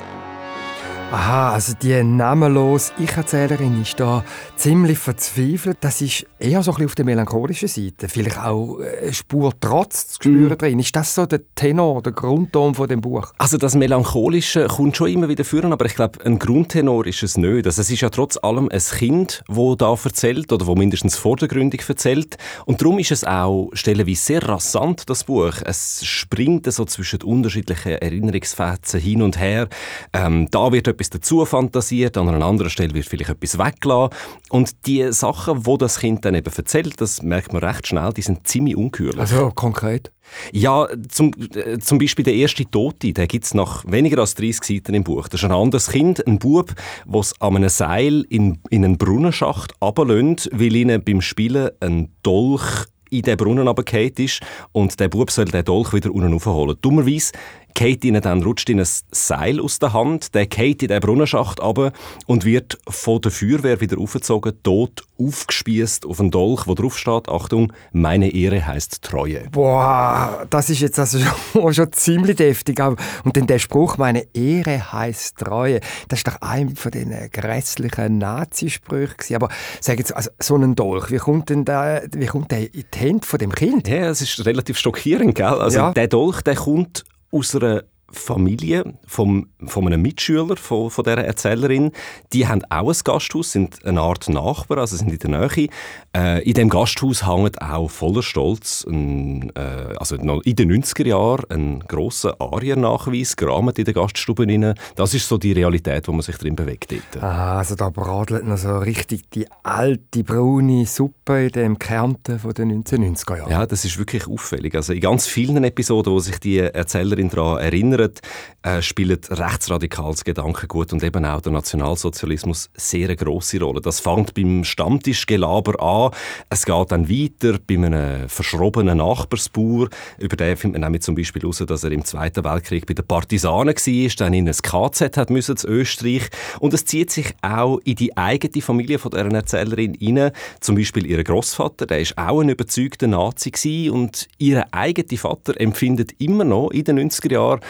Aha, 1.10 1.54
also 1.54 1.72
die 1.72 2.02
namenlose 2.04 2.92
Ich-Erzählerin 2.98 3.80
ist 3.80 3.98
da 3.98 4.22
ziemlich 4.56 4.98
verzweifelt. 4.98 5.78
Das 5.80 6.02
ist 6.02 6.26
eher 6.38 6.62
so 6.62 6.70
ein 6.70 6.74
bisschen 6.74 6.86
auf 6.86 6.94
der 6.96 7.06
melancholischen 7.06 7.66
Seite. 7.66 8.10
Vielleicht 8.10 8.38
auch 8.38 8.78
eine 8.80 9.14
Spur 9.14 9.54
Trotz 9.58 10.08
zu 10.08 10.14
spüren 10.16 10.52
mm. 10.52 10.58
drin. 10.58 10.78
Ist 10.80 10.94
das 10.94 11.14
so 11.14 11.24
der 11.24 11.40
Tenor, 11.54 12.02
der 12.02 12.12
Grundton 12.12 12.74
von 12.74 12.88
dem 12.88 13.00
Buch? 13.00 13.32
Also 13.38 13.56
das 13.56 13.74
Melancholische 13.74 14.66
kommt 14.66 14.98
schon 14.98 15.08
immer 15.08 15.30
wieder 15.30 15.44
führen, 15.44 15.72
aber 15.72 15.86
ich 15.86 15.94
glaube, 15.94 16.22
ein 16.26 16.38
Grundtenor 16.38 17.06
ist 17.06 17.22
es 17.22 17.38
nicht. 17.38 17.64
Also 17.64 17.80
es 17.80 17.90
ist 17.90 18.02
ja 18.02 18.10
trotz 18.10 18.36
allem 18.42 18.68
ein 18.68 18.78
Kind, 18.78 19.42
wo 19.48 19.76
da 19.76 19.96
erzählt 20.04 20.52
oder 20.52 20.66
wo 20.66 20.74
mindestens 20.74 21.16
vordergründig 21.16 21.88
erzählt. 21.88 22.36
Und 22.66 22.82
darum 22.82 22.98
ist 22.98 23.12
es 23.12 23.24
auch 23.24 23.70
stellenweise 23.72 24.20
sehr 24.20 24.42
rasant, 24.46 25.08
das 25.08 25.24
Buch. 25.24 25.54
Es 25.64 26.04
springt 26.04 26.70
so 26.70 26.84
zwischen 26.84 27.22
unterschiedlichen 27.22 27.92
Erinnerungsfetzen 27.92 29.00
hin 29.00 29.22
und 29.22 29.40
her. 29.40 29.70
Ähm, 30.12 30.48
da 30.50 30.70
wird 30.70 30.97
etwas 30.98 31.10
dazu 31.10 31.44
fantasiert, 31.44 32.16
an 32.16 32.28
einer 32.28 32.44
anderen 32.44 32.70
Stelle 32.70 32.92
wird 32.94 33.06
vielleicht 33.06 33.30
etwas 33.30 33.58
weggelassen. 33.58 34.14
Und 34.50 34.86
die 34.86 35.12
Sachen, 35.12 35.64
wo 35.66 35.76
das 35.76 36.00
Kind 36.00 36.24
dann 36.24 36.34
eben 36.34 36.52
erzählt, 36.52 37.00
das 37.00 37.22
merkt 37.22 37.52
man 37.52 37.62
recht 37.62 37.86
schnell, 37.86 38.12
die 38.12 38.22
sind 38.22 38.46
ziemlich 38.46 38.76
ungeheuerlich. 38.76 39.20
Also 39.20 39.50
konkret? 39.54 40.12
Ja, 40.52 40.88
zum, 41.08 41.32
äh, 41.54 41.78
zum 41.78 41.98
Beispiel 41.98 42.24
der 42.24 42.34
erste 42.34 42.70
Tote, 42.70 43.12
der 43.12 43.26
gibt 43.26 43.44
es 43.44 43.54
nach 43.54 43.84
weniger 43.86 44.18
als 44.18 44.34
30 44.34 44.64
Seiten 44.64 44.94
im 44.94 45.04
Buch. 45.04 45.28
Das 45.28 45.40
ist 45.40 45.44
ein 45.44 45.52
anderes 45.52 45.88
Kind, 45.88 46.26
ein 46.26 46.38
Bub, 46.38 46.74
es 47.18 47.40
an 47.40 47.56
einem 47.56 47.68
Seil 47.70 48.24
in, 48.28 48.58
in 48.68 48.84
einen 48.84 48.98
Brunnenschacht 48.98 49.72
runterlässt, 49.80 50.50
weil 50.52 50.76
ihnen 50.76 51.02
beim 51.02 51.22
Spielen 51.22 51.70
ein 51.80 52.10
Dolch 52.22 52.86
in 53.10 53.22
den 53.22 53.36
Brunnen 53.36 53.66
runtergefallen 53.66 54.12
ist 54.18 54.40
und 54.72 54.98
der 55.00 55.08
Bub 55.08 55.30
soll 55.30 55.46
den 55.46 55.64
Dolch 55.64 55.92
wieder 55.92 56.12
unten 56.12 56.32
raufholen. 56.32 56.76
Dummerweise 56.80 57.32
geht 57.78 58.04
ihnen 58.04 58.20
dann, 58.20 58.42
rutscht 58.42 58.68
ihnen 58.70 58.80
ein 58.80 58.88
Seil 59.12 59.60
aus 59.60 59.78
der 59.78 59.92
Hand, 59.92 60.34
der 60.34 60.46
geht 60.46 60.82
in 60.82 60.88
den 60.88 60.98
Brunnenschacht 60.98 61.60
runter 61.60 61.92
und 62.26 62.44
wird 62.44 62.76
von 62.88 63.20
der 63.20 63.30
Feuerwehr 63.30 63.80
wieder 63.80 63.98
aufgezogen, 63.98 64.52
tot 64.64 65.04
aufgespießt 65.16 66.04
auf 66.04 66.18
einen 66.18 66.32
Dolch, 66.32 66.66
wo 66.66 66.74
drauf 66.74 66.98
steht, 66.98 67.28
Achtung, 67.28 67.72
meine 67.92 68.30
Ehre 68.34 68.66
heißt 68.66 69.02
Treue. 69.02 69.48
Boah, 69.52 70.44
das 70.50 70.70
ist 70.70 70.80
jetzt 70.80 70.98
also 70.98 71.20
schon, 71.20 71.72
schon 71.72 71.92
ziemlich 71.92 72.34
deftig. 72.34 72.80
Und 72.80 73.36
dann 73.36 73.46
der 73.46 73.60
Spruch, 73.60 73.96
meine 73.96 74.26
Ehre 74.34 74.92
heißt 74.92 75.38
Treue, 75.38 75.78
das 76.08 76.20
ist 76.20 76.26
doch 76.26 76.40
einer 76.40 76.74
von 76.74 76.90
den 76.90 77.14
grässlichen 77.30 78.18
Nazisprüchen. 78.18 79.36
Aber 79.36 79.50
sag 79.80 80.00
jetzt, 80.00 80.16
also 80.16 80.30
so 80.40 80.56
ein 80.56 80.74
Dolch, 80.74 81.12
wie 81.12 81.18
kommt 81.18 81.48
denn 81.48 81.64
der, 81.64 82.08
wie 82.12 82.26
kommt 82.26 82.50
der 82.50 82.74
in 82.74 82.84
die 82.92 82.98
Hände 82.98 83.24
von 83.24 83.38
dem 83.38 83.52
Kind? 83.52 83.86
Ja, 83.86 84.08
es 84.08 84.20
ist 84.20 84.44
relativ 84.44 84.78
schockierend, 84.78 85.36
gell? 85.36 85.46
Also 85.46 85.78
ja. 85.78 85.92
der 85.92 86.08
Dolch, 86.08 86.42
der 86.42 86.56
kommt 86.56 87.04
aus 87.30 87.54
einer 87.54 87.84
Familie 88.10 88.94
vom, 89.06 89.48
von 89.66 89.86
einem 89.86 90.00
Mitschüler 90.02 90.56
von, 90.56 90.90
von 90.90 91.04
dieser 91.04 91.24
Erzählerin. 91.24 91.92
Die 92.32 92.46
haben 92.46 92.62
auch 92.70 92.88
ein 92.88 93.00
Gasthaus, 93.04 93.52
sind 93.52 93.84
eine 93.84 94.00
Art 94.00 94.28
Nachbar, 94.28 94.78
also 94.78 94.96
sind 94.96 95.12
in 95.12 95.18
der 95.18 95.48
Nähe. 95.48 95.68
Äh, 96.16 96.42
in 96.42 96.54
dem 96.54 96.68
Gasthaus 96.70 97.26
hängt 97.26 97.60
auch 97.60 97.90
voller 97.90 98.22
Stolz, 98.22 98.86
ein, 98.88 99.52
äh, 99.54 99.94
also 99.98 100.16
in 100.16 100.56
den 100.56 100.82
90er 100.82 101.06
Jahren, 101.06 101.44
ein 101.50 101.80
grosser 101.80 102.40
Ariernachweis, 102.40 103.36
gerahmt 103.36 103.78
in 103.78 103.84
der 103.84 103.94
Gaststube 103.94 104.46
rein. 104.46 104.74
Das 104.96 105.12
ist 105.12 105.28
so 105.28 105.36
die 105.36 105.52
Realität, 105.52 106.08
wo 106.08 106.12
man 106.12 106.22
sich 106.22 106.36
drin 106.38 106.56
bewegt. 106.56 106.92
Dort. 106.92 107.22
Ah, 107.22 107.58
also 107.58 107.74
da 107.74 107.90
bradelt 107.90 108.46
noch 108.46 108.56
so 108.56 108.78
richtig 108.78 109.30
die 109.30 109.46
alte 109.62 110.24
braune 110.24 110.86
Suppe 110.86 111.46
in 111.46 111.52
dem 111.52 111.78
Kärnten 111.78 112.38
von 112.38 112.54
den 112.54 112.82
1990er 112.82 113.36
Jahren. 113.36 113.50
Ja, 113.50 113.66
das 113.66 113.84
ist 113.84 113.98
wirklich 113.98 114.26
auffällig. 114.26 114.74
Also 114.74 114.94
in 114.94 115.00
ganz 115.00 115.26
vielen 115.26 115.62
Episoden, 115.62 116.12
wo 116.12 116.18
sich 116.20 116.38
die 116.38 116.58
Erzählerin 116.58 117.28
daran 117.28 117.58
erinnert, 117.58 117.97
erinnert, 117.98 118.20
äh, 118.62 118.82
spielt 118.82 119.30
rechtsradikales 119.30 120.24
Gedankengut 120.24 120.92
und 120.92 121.02
eben 121.02 121.24
auch 121.24 121.40
der 121.40 121.52
Nationalsozialismus 121.52 122.70
sehr 122.74 123.06
eine 123.06 123.16
grosse 123.16 123.60
Rolle. 123.60 123.80
Das 123.80 124.00
fängt 124.00 124.34
beim 124.34 124.64
Stammtischgelaber 124.64 125.80
an, 125.82 126.10
es 126.50 126.64
geht 126.64 126.90
dann 126.92 127.08
weiter 127.08 127.58
bei 127.66 127.76
einem 127.76 128.28
verschrobenen 128.28 128.98
Nachbarsbauer, 128.98 129.88
über 130.18 130.36
den 130.36 130.56
findet 130.56 130.80
man 130.80 130.88
nämlich 130.90 131.02
zum 131.02 131.14
Beispiel 131.14 131.42
heraus, 131.42 131.62
dass 131.66 131.84
er 131.84 131.92
im 131.92 132.04
Zweiten 132.04 132.44
Weltkrieg 132.44 132.86
bei 132.86 132.94
den 132.94 133.06
Partisanen 133.06 133.74
war, 133.74 134.10
dann 134.18 134.34
in 134.34 134.48
ein 134.48 134.54
KZ 134.54 135.16
hat 135.16 135.30
müssen 135.30 135.56
zu 135.56 135.68
Österreich. 135.68 136.28
Und 136.60 136.74
es 136.74 136.84
zieht 136.84 137.10
sich 137.10 137.34
auch 137.42 137.78
in 137.84 137.96
die 137.96 138.16
eigene 138.16 138.62
Familie 138.62 138.98
von 138.98 139.10
deren 139.10 139.34
Erzählerin 139.34 139.94
hinein, 139.94 140.32
zum 140.60 140.76
Beispiel 140.76 141.06
ihr 141.06 141.22
Großvater, 141.22 141.86
der 141.86 142.00
ist 142.00 142.16
auch 142.18 142.40
ein 142.40 142.48
überzeugter 142.48 143.06
Nazi 143.06 143.90
und 143.90 144.28
ihr 144.38 144.66
eigener 144.72 145.18
Vater 145.18 145.60
empfindet 145.60 146.12
immer 146.18 146.44
noch 146.44 146.70
in 146.70 146.84
den 146.84 147.10
90er 147.10 147.32
Jahren 147.32 147.60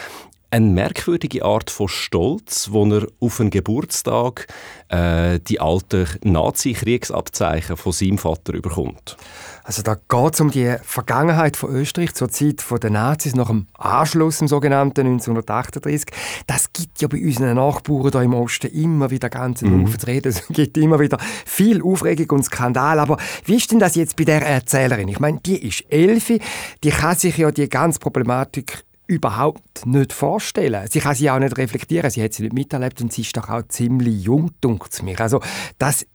eine 0.51 0.65
merkwürdige 0.65 1.45
Art 1.45 1.69
von 1.69 1.87
Stolz, 1.87 2.69
wo 2.71 2.85
er 2.85 3.07
auf 3.19 3.39
einen 3.39 3.49
Geburtstag 3.51 4.47
äh, 4.89 5.39
die 5.39 5.59
alten 5.59 6.07
Nazi-Kriegsabzeichen 6.23 7.77
von 7.77 7.91
seinem 7.91 8.17
Vater 8.17 8.53
überkommt. 8.53 9.17
Also 9.63 9.83
da 9.83 9.93
geht 9.93 10.33
es 10.33 10.41
um 10.41 10.49
die 10.49 10.75
Vergangenheit 10.81 11.55
von 11.55 11.69
Österreich 11.75 12.15
zur 12.15 12.29
Zeit 12.29 12.63
der 12.81 12.89
Nazis 12.89 13.35
nach 13.35 13.49
dem 13.49 13.67
Anschluss 13.77 14.41
im 14.41 14.47
sogenannten 14.47 15.01
1938. 15.01 16.11
Das 16.47 16.73
gibt 16.73 16.99
ja 17.01 17.07
bei 17.07 17.23
unseren 17.23 17.55
Nachbarn 17.55 18.11
hier 18.11 18.21
im 18.23 18.33
Osten 18.33 18.71
immer 18.71 19.11
wieder 19.11 19.29
ganz 19.29 19.61
mhm. 19.61 19.85
reden. 20.07 20.29
Es 20.39 20.47
gibt 20.47 20.77
immer 20.77 20.99
wieder 20.99 21.19
viel 21.45 21.83
Aufregung 21.83 22.39
und 22.39 22.45
Skandal. 22.45 22.99
Aber 22.99 23.17
wie 23.45 23.57
ist 23.57 23.71
denn 23.71 23.79
das 23.79 23.95
jetzt 23.95 24.15
bei 24.15 24.23
der 24.23 24.41
Erzählerin? 24.41 25.07
Ich 25.07 25.19
meine, 25.19 25.39
die 25.39 25.67
ist 25.67 25.85
Elfi, 25.89 26.41
die 26.83 26.89
kann 26.89 27.15
sich 27.15 27.37
ja 27.37 27.51
die 27.51 27.69
ganze 27.69 27.99
Problematik 27.99 28.85
überhaupt 29.09 29.85
nicht 29.87 30.13
vorstellen. 30.13 30.87
Sie 30.89 30.99
kann 30.99 31.15
sie 31.15 31.29
auch 31.31 31.39
nicht 31.39 31.57
reflektieren. 31.57 32.11
Sie 32.11 32.23
hat 32.23 32.33
sie 32.33 32.43
nicht 32.43 32.53
miterlebt 32.53 33.01
und 33.01 33.11
sie 33.11 33.23
ist 33.23 33.35
doch 33.35 33.49
auch 33.49 33.63
ziemlich 33.67 34.23
jung, 34.23 34.51
dunkt 34.61 35.01
mir. 35.01 35.19
Also 35.19 35.41
das 35.79 36.05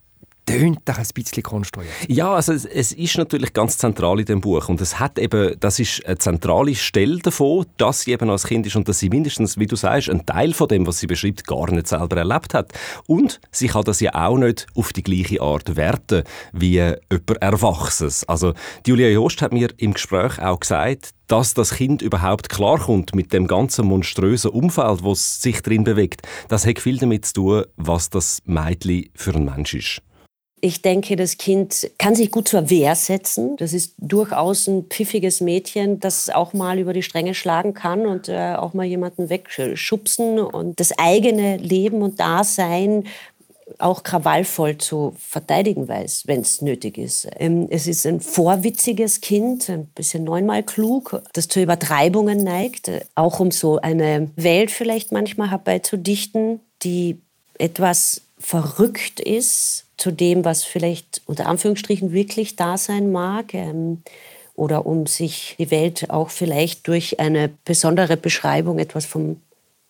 tönt 0.47 0.81
doch 0.85 0.99
ein 0.99 1.07
bisschen 1.15 1.43
konstruiert. 1.43 1.93
Ja, 2.09 2.35
also 2.35 2.53
es, 2.53 2.65
es, 2.65 2.93
ist 2.93 3.17
natürlich 3.17 3.53
ganz 3.53 3.79
zentral 3.79 4.21
in 4.21 4.27
dem 4.27 4.41
Buch 4.41 4.69
und 4.69 4.81
es 4.81 4.99
hat 5.01 5.19
eben, 5.19 5.59
das 5.61 5.79
ist 5.79 6.05
eine 6.07 6.19
zentrale 6.19 6.75
Stelle 6.75 7.19
davon, 7.19 7.67
dass 7.77 8.03
sie 8.03 8.13
eben 8.13 8.29
als 8.31 8.45
Kind 8.45 8.67
ist 8.67 8.77
und 8.77 8.89
dass 8.89 8.99
sie 8.99 9.09
mindestens, 9.09 9.59
wie 9.59 9.67
du 9.67 9.77
sagst, 9.77 10.11
einen 10.11 10.27
Teil 10.27 10.53
von 10.53 10.69
dem, 10.69 10.87
was 10.87 10.99
sie 10.99 11.07
beschreibt, 11.07 11.47
gar 11.47 11.71
nicht 11.71 11.89
selber 11.89 12.17
erlebt 12.17 12.55
hat. 12.55 12.73
Und 13.07 13.41
sie 13.51 13.69
kann 13.69 13.85
das 13.85 14.01
ja 14.01 14.15
auch 14.15 14.37
nicht 14.37 14.67
auf 14.75 14.93
die 14.93 15.03
gleiche 15.03 15.41
Art 15.41 15.77
werten 15.77 16.25
wie 16.53 16.73
jemand 16.73 17.31
Erwachsenes. 17.41 18.29
Also 18.29 18.55
Julia 18.87 19.09
Jost 19.09 19.43
hat 19.43 19.53
mir 19.53 19.69
im 19.79 19.95
Gespräch 19.95 20.39
auch 20.41 20.61
gesagt, 20.61 21.11
dass 21.27 21.55
das 21.55 21.75
Kind 21.75 22.03
überhaupt 22.03 22.51
klarkommt 22.51 23.15
mit 23.15 23.33
dem 23.33 23.47
ganzen 23.47 23.87
monströsen 23.87 24.51
Umfeld, 24.51 25.03
wo 25.03 25.13
es 25.13 25.41
sich 25.41 25.63
drin 25.63 25.85
bewegt, 25.85 26.23
das 26.49 26.67
hat 26.67 26.79
viel 26.79 26.99
damit 26.99 27.25
zu 27.25 27.35
tun, 27.35 27.65
was 27.77 28.11
das 28.11 28.41
Mädchen 28.45 29.09
für 29.15 29.35
ein 29.35 29.47
Mensch 29.47 29.75
ist. 29.75 30.03
Ich 30.65 30.81
denke, 30.81 31.15
das 31.15 31.37
Kind 31.37 31.91
kann 31.99 32.15
sich 32.15 32.31
gut 32.31 32.49
zur 32.49 32.71
Wehr 32.71 32.95
setzen. 32.95 33.55
Das 33.59 33.75
ist 33.75 33.93
durchaus 33.99 34.67
ein 34.67 34.85
pfiffiges 34.85 35.43
Mädchen, 35.43 36.01
das 36.01 36.31
auch 36.31 36.55
mal 36.55 36.79
über 36.79 36.95
die 36.95 37.03
Stränge 37.03 37.35
schlagen 37.35 37.75
kann 37.75 38.07
und 38.07 38.31
äh, 38.31 38.55
auch 38.55 38.73
mal 38.73 38.87
jemanden 38.87 39.29
wegschubsen 39.29 40.39
und 40.39 40.81
das 40.81 40.99
eigene 40.99 41.59
Leben 41.59 42.01
und 42.01 42.19
Dasein 42.19 43.05
auch 43.77 44.05
krawallvoll 44.05 44.79
zu 44.79 45.15
verteidigen 45.19 45.87
weiß, 45.87 46.23
wenn 46.29 46.41
es 46.41 46.63
nötig 46.63 46.97
ist. 46.97 47.29
Ähm, 47.37 47.67
es 47.69 47.87
ist 47.87 48.07
ein 48.07 48.23
vorwitziges 48.23 49.21
Kind, 49.21 49.69
ein 49.69 49.85
bisschen 49.89 50.25
neunmal 50.25 50.63
klug, 50.63 51.21
das 51.35 51.49
zu 51.49 51.61
Übertreibungen 51.61 52.43
neigt, 52.43 52.91
auch 53.15 53.39
um 53.39 53.51
so 53.51 53.83
eine 53.83 54.31
Welt 54.37 54.71
vielleicht 54.71 55.13
manchmal 55.13 55.51
herbeizudichten, 55.51 56.61
die 56.83 57.21
etwas 57.59 58.23
verrückt 58.39 59.21
ist 59.21 59.84
zu 59.97 60.11
dem, 60.11 60.45
was 60.45 60.65
vielleicht 60.65 61.23
unter 61.27 61.47
Anführungsstrichen 61.47 62.13
wirklich 62.13 62.57
da 62.57 62.77
sein 62.77 63.13
mag. 63.13 63.55
Ähm, 63.55 64.03
oder 64.57 64.87
um 64.87 65.07
sich 65.07 65.57
die 65.59 65.71
Welt 65.71 66.11
auch 66.11 66.31
vielleicht 66.31 66.87
durch 66.87 67.19
eine 67.19 67.51
besondere 67.65 68.17
Beschreibung 68.17 68.79
etwas 68.79 69.05
vom 69.05 69.41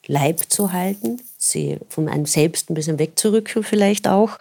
Leib 0.07 0.41
zu 0.49 0.73
halten, 0.73 1.21
sie 1.39 1.79
von 1.89 2.09
einem 2.09 2.27
selbst 2.27 2.71
ein 2.71 2.75
bisschen 2.75 2.99
wegzurücken 2.99 3.63
vielleicht 3.63 4.09
auch. 4.09 4.39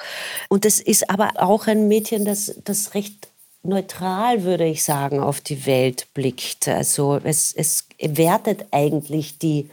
Und 0.49 0.65
es 0.65 0.79
ist 0.79 1.09
aber 1.09 1.31
auch 1.37 1.67
ein 1.67 1.87
Mädchen, 1.87 2.25
das, 2.25 2.55
das 2.63 2.93
recht 2.95 3.27
neutral, 3.63 4.43
würde 4.43 4.65
ich 4.65 4.83
sagen, 4.83 5.19
auf 5.19 5.39
die 5.39 5.65
Welt 5.65 6.07
blickt. 6.13 6.67
Also 6.67 7.19
es, 7.23 7.53
es 7.53 7.87
wertet 7.99 8.65
eigentlich 8.71 9.37
die 9.39 9.69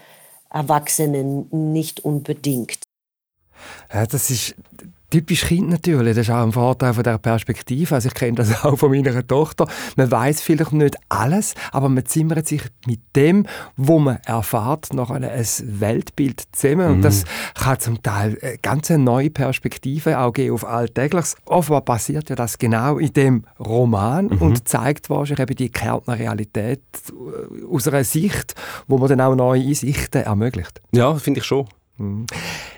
Erwachsenen 0.48 1.48
nicht 1.72 2.00
unbedingt. 2.00 2.78
Ja, 3.92 4.06
das 4.06 4.30
ist 4.30 4.54
typisch 5.10 5.44
Kind 5.44 5.68
natürlich. 5.68 6.14
Das 6.14 6.28
ist 6.28 6.32
auch 6.32 6.42
ein 6.42 6.52
Vorteil 6.52 6.94
von 6.94 7.02
der 7.02 7.18
Perspektive. 7.18 7.94
Also 7.94 8.08
ich 8.08 8.14
kenne 8.14 8.36
das 8.36 8.64
auch 8.64 8.78
von 8.78 8.90
meiner 8.90 9.26
Tochter. 9.26 9.66
Man 9.96 10.10
weiß 10.10 10.40
vielleicht 10.40 10.72
nicht 10.72 10.96
alles, 11.08 11.54
aber 11.72 11.88
man 11.88 12.06
zimmert 12.06 12.46
sich 12.46 12.62
mit 12.86 13.00
dem, 13.16 13.46
wo 13.76 13.98
man 13.98 14.18
erfahrt, 14.24 14.94
noch 14.94 15.10
ein 15.10 15.24
Weltbild 15.24 16.42
zusammen. 16.52 16.86
Mhm. 16.86 16.94
Und 16.94 17.02
das 17.02 17.24
kann 17.54 17.80
zum 17.80 18.02
Teil 18.02 18.38
eine 18.40 18.58
ganz 18.58 18.88
neue 18.90 19.30
Perspektive 19.30 20.18
auch 20.18 20.32
geben 20.32 20.54
auf 20.54 20.64
Alltägliches. 20.64 21.36
Offenbar 21.44 21.82
passiert 21.82 22.30
ja 22.30 22.36
das 22.36 22.58
genau 22.58 22.98
in 22.98 23.12
dem 23.12 23.44
Roman 23.58 24.26
mhm. 24.26 24.38
und 24.38 24.68
zeigt 24.68 25.10
wahrscheinlich 25.10 25.40
eben 25.40 25.56
die 25.56 25.70
Kärntner 25.70 26.18
Realität 26.18 26.82
aus 27.70 27.88
einer 27.88 28.04
Sicht, 28.04 28.54
wo 28.86 28.98
man 28.98 29.08
dann 29.08 29.20
auch 29.20 29.34
neue 29.34 29.62
Einsichten 29.62 30.22
ermöglicht. 30.22 30.80
Ja, 30.92 31.14
finde 31.16 31.40
ich 31.40 31.46
schon. 31.46 31.66
Mhm. 32.00 32.26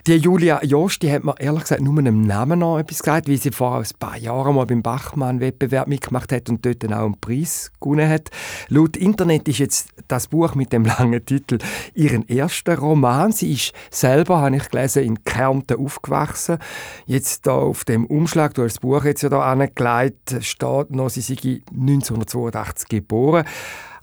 Die 0.08 0.16
Julia 0.16 0.64
Jost, 0.64 1.02
die 1.02 1.12
hat 1.12 1.22
mir 1.22 1.34
ehrlich 1.38 1.62
gesagt 1.62 1.80
nur 1.80 1.96
einem 1.96 2.22
Namen 2.22 2.58
noch 2.58 2.78
etwas 2.78 2.98
gesagt, 2.98 3.28
wie 3.28 3.36
sie 3.36 3.52
vor 3.52 3.76
ein 3.76 3.86
paar 4.00 4.16
Jahren 4.16 4.56
mal 4.56 4.66
beim 4.66 4.82
Bachmann-Wettbewerb 4.82 5.86
mitgemacht 5.86 6.32
hat 6.32 6.48
und 6.48 6.66
dort 6.66 6.82
dann 6.82 6.92
auch 6.92 7.04
einen 7.04 7.20
Preis 7.20 7.70
gewonnen 7.80 8.08
hat. 8.08 8.30
Laut 8.68 8.96
Internet 8.96 9.46
ist 9.46 9.58
jetzt 9.58 9.90
das 10.08 10.26
Buch 10.26 10.56
mit 10.56 10.72
dem 10.72 10.84
langen 10.84 11.24
Titel 11.24 11.58
ihren 11.94 12.26
erster 12.26 12.78
Roman. 12.78 13.30
Sie 13.30 13.52
ist 13.52 13.72
selber, 13.90 14.40
habe 14.40 14.56
ich 14.56 14.68
gelesen, 14.68 15.04
in 15.04 15.22
Kärnten 15.22 15.78
aufgewachsen. 15.78 16.58
Jetzt 17.06 17.46
da 17.46 17.52
auf 17.52 17.84
dem 17.84 18.06
Umschlag, 18.06 18.54
du 18.54 18.64
hast 18.64 18.74
das 18.74 18.80
Buch 18.80 19.04
jetzt 19.04 19.22
ja 19.22 19.28
da 19.28 19.40
angelegt, 19.42 20.36
steht 20.40 20.90
noch, 20.90 21.10
sie 21.10 21.20
sei 21.20 21.62
1982 21.70 22.88
geboren. 22.88 23.44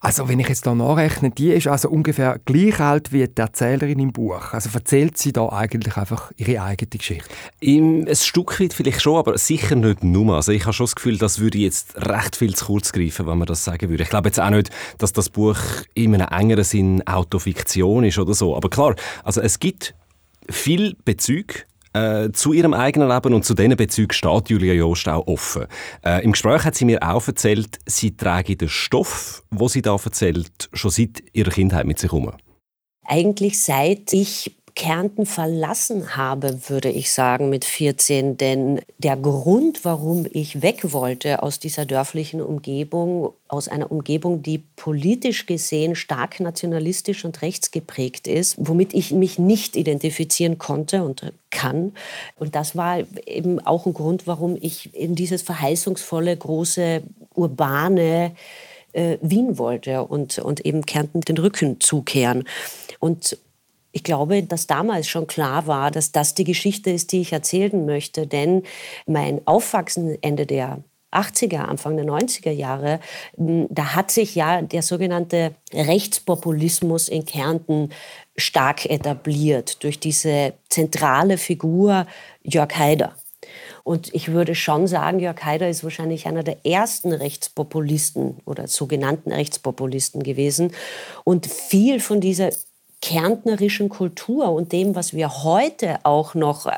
Also 0.01 0.29
wenn 0.29 0.39
ich 0.39 0.48
jetzt 0.48 0.65
da 0.65 0.74
nachrechne, 0.74 1.29
die 1.29 1.50
ist 1.50 1.68
also 1.68 1.89
ungefähr 1.89 2.39
gleich 2.46 2.79
alt 2.79 3.12
wie 3.12 3.27
die 3.27 3.41
Erzählerin 3.41 4.00
im 4.00 4.13
Buch. 4.13 4.53
Also 4.53 4.70
erzählt 4.74 5.18
sie 5.18 5.34
da 5.34 5.50
eigentlich 5.50 5.98
einfach 5.98 6.32
ihre 6.38 6.62
eigene 6.62 6.89
Geschichte? 6.89 7.27
Im, 7.60 8.08
ein 8.08 8.15
Stück 8.15 8.60
weit 8.60 8.74
vielleicht 8.74 9.01
schon, 9.01 9.18
aber 9.18 9.38
sicher 9.38 9.75
nicht 9.75 10.03
nur. 10.03 10.36
Also 10.36 10.51
ich 10.51 10.63
habe 10.63 10.74
schon 10.74 10.86
das 10.86 10.96
Gefühl, 10.96 11.18
das 11.18 11.39
würde 11.39 11.58
jetzt 11.58 11.96
recht 11.98 12.36
viel 12.38 12.56
zu 12.56 12.65
kurz 12.65 12.91
greifen, 12.91 13.27
wenn 13.27 13.38
man 13.38 13.48
das 13.48 13.63
sagen 13.63 13.89
würde. 13.89 14.03
Ich 14.03 14.10
glaube 14.10 14.29
jetzt 14.29 14.39
auch 14.39 14.50
nicht, 14.50 14.70
dass 14.98 15.12
das 15.12 15.29
Buch 15.29 15.58
in 15.94 16.15
einem 16.15 16.27
engeren 16.27 16.63
Sinn 16.63 17.06
Autofiktion 17.06 18.06
ist 18.06 18.18
oder 18.18 18.34
so. 18.34 18.56
Aber 18.56 18.70
klar, 18.70 18.96
also 19.24 19.41
es 19.41 19.60
gibt 19.60 19.96
viel 20.50 20.96
Bezüge 21.03 21.63
äh, 21.93 22.31
zu 22.31 22.53
ihrem 22.53 22.74
eigenen 22.74 23.10
Leben 23.10 23.34
und 23.34 23.46
zu 23.46 23.53
diesen 23.53 23.75
Bezügen 23.75 24.13
steht 24.13 24.50
Julia 24.50 24.74
Jost 24.74 25.08
auch 25.08 25.27
offen. 25.27 25.65
Äh, 26.05 26.24
Im 26.24 26.34
Gespräch 26.34 26.63
hat 26.63 26.75
sie 26.75 26.86
mir 26.86 27.01
auch 27.01 27.27
erzählt, 27.27 27.79
sie 27.86 28.15
trage 28.15 28.55
den 28.55 28.69
Stoff, 28.69 29.43
wo 29.50 29.67
sie 29.67 29.81
da 29.81 29.96
erzählt, 29.96 30.69
schon 30.74 30.91
seit 30.91 31.24
ihrer 31.34 31.51
Kindheit 31.51 31.86
mit 31.86 32.00
sich 32.00 32.12
herum. 32.12 32.31
Eigentlich 33.05 33.62
seit 33.63 34.13
ich 34.13 34.59
Kärnten 34.76 35.26
verlassen 35.26 36.16
habe, 36.16 36.70
würde 36.70 36.90
ich 36.90 37.12
sagen, 37.12 37.50
mit 37.50 37.66
14. 37.66 38.38
Denn 38.38 38.82
der 38.98 39.18
Grund, 39.18 39.84
warum 39.86 40.26
ich 40.32 40.62
weg 40.62 40.94
wollte 40.94 41.44
aus 41.44 41.60
dieser 41.60 41.86
dörflichen 41.86 42.42
Umgebung, 42.42 43.34
aus 43.48 43.68
einer 43.68 43.92
Umgebung, 43.92 44.42
die 44.44 44.60
politisch 44.76 45.46
gesehen 45.46 45.96
stark 45.96 46.40
nationalistisch 46.40 47.26
und 47.26 47.42
rechtsgeprägt 47.42 48.28
ist, 48.28 48.56
womit 48.60 48.94
ich 48.94 49.12
mich 49.12 49.40
nicht 49.40 49.76
identifizieren 49.76 50.58
konnte 50.58 51.04
und 51.04 51.34
kann. 51.50 51.94
Und 52.38 52.56
das 52.56 52.76
war 52.76 53.00
eben 53.26 53.60
auch 53.60 53.86
ein 53.86 53.94
Grund, 53.94 54.28
warum 54.28 54.58
ich 54.60 54.94
in 54.96 55.16
dieses 55.16 55.42
verheißungsvolle, 55.42 56.36
große, 56.36 57.02
urbane 57.36 58.36
äh, 58.94 59.18
Wien 59.22 59.58
wollte 59.58 60.04
und, 60.04 60.40
und 60.40 60.66
eben 60.66 60.86
Kärnten 60.86 61.22
den 61.22 61.38
Rücken 61.38 61.80
zukehren. 61.80 62.44
Und 63.00 63.38
ich 63.91 64.03
glaube, 64.03 64.43
dass 64.43 64.67
damals 64.67 65.08
schon 65.08 65.27
klar 65.27 65.67
war, 65.67 65.91
dass 65.91 66.12
das 66.12 66.36
die 66.36 66.43
Geschichte 66.43 66.91
ist, 66.91 67.12
die 67.12 67.22
ich 67.22 67.34
erzählen 67.34 67.86
möchte. 67.86 68.27
Denn 68.27 68.63
mein 69.08 69.41
Aufwachsen 69.46 70.17
Ende 70.22 70.46
der 70.46 70.84
80er, 71.12 71.62
Anfang 71.62 71.96
der 71.96 72.05
90er 72.05 72.51
Jahre, 72.51 73.00
da 73.36 73.96
hat 73.96 74.12
sich 74.12 74.36
ja 74.36 74.62
der 74.62 74.84
sogenannte 74.84 75.55
Rechtspopulismus 75.74 77.10
in 77.10 77.25
Kärnten 77.25 77.89
stark 78.38 78.86
etabliert 78.86 79.84
durch 79.84 80.00
diese 80.00 80.53
zentrale 80.69 81.38
Figur 81.38 82.05
Jörg 82.43 82.75
Haider. 82.75 83.15
Und 83.84 84.13
ich 84.13 84.31
würde 84.31 84.53
schon 84.53 84.86
sagen, 84.86 85.19
Jörg 85.19 85.43
Haider 85.43 85.67
ist 85.67 85.84
wahrscheinlich 85.84 86.27
einer 86.27 86.43
der 86.43 86.63
ersten 86.65 87.12
Rechtspopulisten 87.12 88.38
oder 88.46 88.67
sogenannten 88.67 89.31
Rechtspopulisten 89.31 90.22
gewesen. 90.22 90.74
Und 91.24 91.48
viel 91.48 92.00
von 92.00 92.22
dieser 92.22 92.51
kärntnerischen 93.01 93.89
Kultur 93.89 94.51
und 94.51 94.72
dem, 94.72 94.96
was 94.96 95.13
wir 95.13 95.44
heute 95.44 96.00
auch 96.03 96.36
noch 96.36 96.65
äh, 96.65 96.72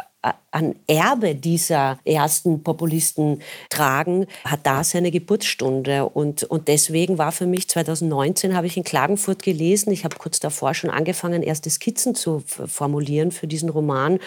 an 0.51 0.75
Erbe 0.85 1.33
dieser 1.33 1.97
ersten 2.05 2.61
Populisten 2.61 3.41
tragen, 3.69 4.27
hat 4.45 4.59
da 4.63 4.83
seine 4.83 5.09
Geburtsstunde. 5.09 6.07
Und, 6.09 6.43
und 6.43 6.67
deswegen 6.67 7.17
war 7.17 7.31
für 7.31 7.47
mich 7.47 7.67
2019, 7.69 8.55
habe 8.55 8.67
ich 8.67 8.77
in 8.77 8.83
Klagenfurt 8.83 9.41
gelesen, 9.41 9.91
ich 9.91 10.03
habe 10.03 10.17
kurz 10.17 10.39
davor 10.39 10.73
schon 10.75 10.91
angefangen, 10.91 11.41
erste 11.41 11.69
Skizzen 11.69 12.13
zu 12.13 12.43
formulieren 12.45 13.31
für 13.31 13.47
diesen 13.47 13.69
Roman. 13.69 14.19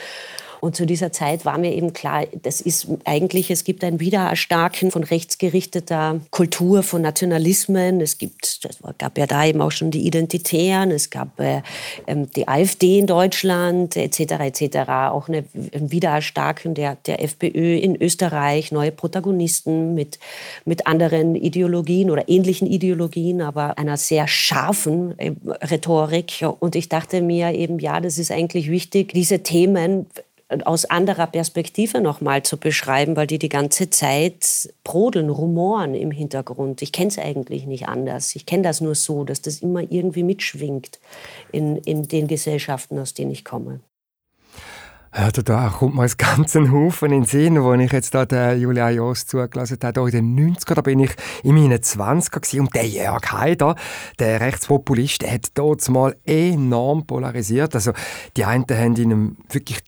Und 0.65 0.75
zu 0.75 0.87
dieser 0.87 1.13
Zeit 1.13 1.45
war 1.45 1.59
mir 1.59 1.75
eben 1.75 1.93
klar, 1.93 2.25
das 2.41 2.63
ist 2.63 2.89
eigentlich, 3.05 3.51
es 3.51 3.65
gibt 3.65 3.85
ein 3.85 4.01
Wiedererstarken 4.01 4.91
von 4.91 5.05
rechtsgerichteter 5.05 6.21
Kultur, 6.31 6.83
von 6.83 7.03
Nationalismen. 7.03 8.01
Es 8.01 8.17
gibt, 8.17 8.65
das 8.65 8.79
gab 8.97 9.19
ja 9.19 9.27
da 9.27 9.45
eben 9.45 9.61
auch 9.61 9.73
schon 9.73 9.91
die 9.91 10.07
Identitären, 10.07 10.91
es 10.91 11.11
gab 11.11 11.39
äh, 11.39 11.61
ähm, 12.07 12.31
die 12.31 12.49
AfD 12.49 12.99
in 12.99 13.07
Deutschland, 13.07 13.95
etc., 13.95 14.21
etc., 14.41 14.89
auch 15.11 15.29
eine, 15.29 15.45
ein 15.75 15.93
Wiedererstarken 15.93 16.73
der, 16.73 16.97
der 17.07 17.23
FPÖ 17.23 17.77
in 17.77 18.01
Österreich, 18.01 18.73
neue 18.73 18.91
Protagonisten 18.91 19.93
mit, 19.93 20.19
mit 20.65 20.87
anderen 20.87 21.35
Ideologien 21.35 22.11
oder 22.11 22.27
ähnlichen 22.31 22.67
Ideologien, 22.67 23.43
aber 23.43 23.77
einer 23.77 23.99
sehr 23.99 24.27
scharfen 24.29 25.19
äh, 25.19 25.33
Rhetorik. 25.47 26.43
Und 26.59 26.75
ich 26.75 26.89
dachte 26.89 27.21
mir 27.21 27.53
eben, 27.53 27.79
ja, 27.81 28.01
das 28.01 28.17
ist 28.17 28.31
eigentlich 28.31 28.71
wichtig, 28.71 29.13
diese 29.13 29.43
Themen 29.43 30.07
aus 30.63 30.85
anderer 30.85 31.27
Perspektive 31.27 32.01
nochmal 32.01 32.43
zu 32.43 32.57
beschreiben, 32.57 33.17
weil 33.17 33.27
die 33.27 33.39
die 33.39 33.49
ganze 33.49 33.91
Zeit 33.91 34.73
brodeln, 34.85 35.31
rumoren 35.31 35.95
im 35.95 36.11
Hintergrund. 36.11 36.83
Ich 36.83 36.93
kenne 36.93 37.09
es 37.09 37.19
eigentlich 37.19 37.67
nicht 37.67 37.89
anders. 37.89 38.37
Ich 38.37 38.47
kenne 38.47 38.63
das 38.63 38.81
nur 38.81 38.95
so, 38.95 39.25
dass 39.25 39.43
das 39.43 39.61
immer 39.61 39.81
irgendwie 39.81 40.23
mitschwingt 40.23 41.01
in, 41.53 41.77
in 41.79 42.09
den 42.09 42.29
Gesellschaften, 42.29 42.99
aus 42.99 43.15
denen 43.15 43.31
ich 43.31 43.45
komme. 43.45 43.81
Ja, 45.17 45.31
da 45.31 45.69
kommt 45.69 45.95
mir 45.95 46.03
ein 46.03 46.11
ganzen 46.17 46.73
Haufen 46.73 47.13
in 47.13 47.21
den 47.21 47.25
Sinn, 47.25 47.63
wo 47.63 47.73
ich 47.75 47.93
jetzt 47.93 48.17
da 48.17 48.27
der 48.27 48.59
Julia 48.59 48.91
Jost 48.91 49.31
zugelassen 49.31 49.79
habe. 49.81 50.11
Hier 50.11 50.19
in 50.19 50.37
den 50.37 50.57
90er, 50.57 50.75
da 50.75 50.83
bin 50.83 50.99
ich 50.99 51.13
in 51.45 51.55
meinen 51.55 51.79
20er 51.79 52.59
und 52.59 52.75
der 52.75 52.89
Jörg 52.89 53.31
Haider, 53.31 53.77
der 54.19 54.41
Rechtspopulist, 54.41 55.23
der 55.23 55.35
hat 55.35 55.47
dort 55.55 55.89
mal 55.89 56.17
enorm 56.25 57.07
polarisiert. 57.07 57.77
Also 57.77 57.93
die 58.37 58.45
einen 58.45 58.65
haben 58.69 58.97
in 58.97 59.13
einem 59.13 59.37
wirklich 59.51 59.79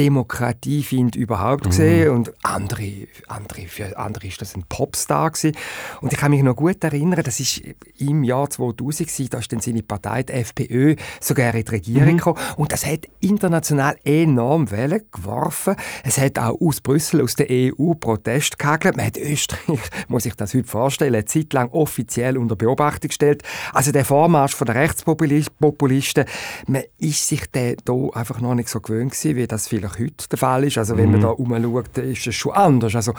Demokratie 0.00 0.82
findet 0.82 1.14
überhaupt 1.14 1.66
mhm. 1.66 1.68
gesehen 1.68 2.08
und 2.08 2.32
andere, 2.42 3.06
andere, 3.28 3.66
für 3.66 3.98
andere 3.98 4.28
ist 4.28 4.40
das 4.40 4.56
ein 4.56 4.64
Popstar 4.66 5.30
gewesen. 5.30 5.54
Und 6.00 6.14
ich 6.14 6.18
kann 6.18 6.30
mich 6.30 6.42
noch 6.42 6.56
gut 6.56 6.82
erinnern, 6.82 7.22
das 7.22 7.38
ist 7.38 7.60
im 7.98 8.24
Jahr 8.24 8.48
2000 8.48 9.06
gewesen, 9.06 9.28
da 9.28 9.38
ist 9.40 9.52
dann 9.52 9.60
seine 9.60 9.82
Partei, 9.82 10.22
die 10.22 10.32
FPÖ, 10.32 10.96
sogar 11.20 11.54
in 11.54 11.66
die 11.66 11.70
Regierung 11.70 12.12
mhm. 12.12 12.16
gekommen 12.16 12.38
und 12.56 12.72
das 12.72 12.86
hat 12.86 13.08
international 13.20 13.96
enorm 14.02 14.70
Wellen 14.70 15.02
geworfen. 15.12 15.76
Es 16.02 16.16
hat 16.16 16.38
auch 16.38 16.58
aus 16.58 16.80
Brüssel, 16.80 17.20
aus 17.20 17.34
der 17.34 17.48
EU 17.50 17.92
Protest 17.92 18.58
gehagelt. 18.58 18.96
Man 18.96 19.04
hat 19.04 19.18
Österreich, 19.18 19.80
muss 20.08 20.24
ich 20.24 20.34
das 20.34 20.54
heute 20.54 20.66
vorstellen, 20.66 21.14
eine 21.14 21.26
Zeit 21.26 21.52
lang 21.52 21.68
offiziell 21.72 22.38
unter 22.38 22.56
Beobachtung 22.56 23.08
gestellt. 23.08 23.42
Also 23.74 23.92
der 23.92 24.06
Vormarsch 24.06 24.54
von 24.54 24.64
der 24.64 24.76
Rechtspopulisten, 24.76 26.24
man 26.68 26.84
ist 26.96 27.28
sich 27.28 27.42
da 27.50 27.92
einfach 28.14 28.40
noch 28.40 28.54
nicht 28.54 28.70
so 28.70 28.80
gewöhnt 28.80 29.12
gewesen, 29.12 29.36
wie 29.36 29.46
das 29.46 29.68
vielleicht 29.68 29.89
heute 29.98 30.28
der 30.30 30.38
Fall 30.38 30.64
ist. 30.64 30.78
Also 30.78 30.96
wenn 30.96 31.06
mhm. 31.06 31.12
man 31.12 31.20
da 31.22 31.28
umschaut, 31.28 31.98
ist 31.98 32.26
es 32.26 32.34
schon 32.34 32.52
anders. 32.52 32.94
Also 32.94 33.12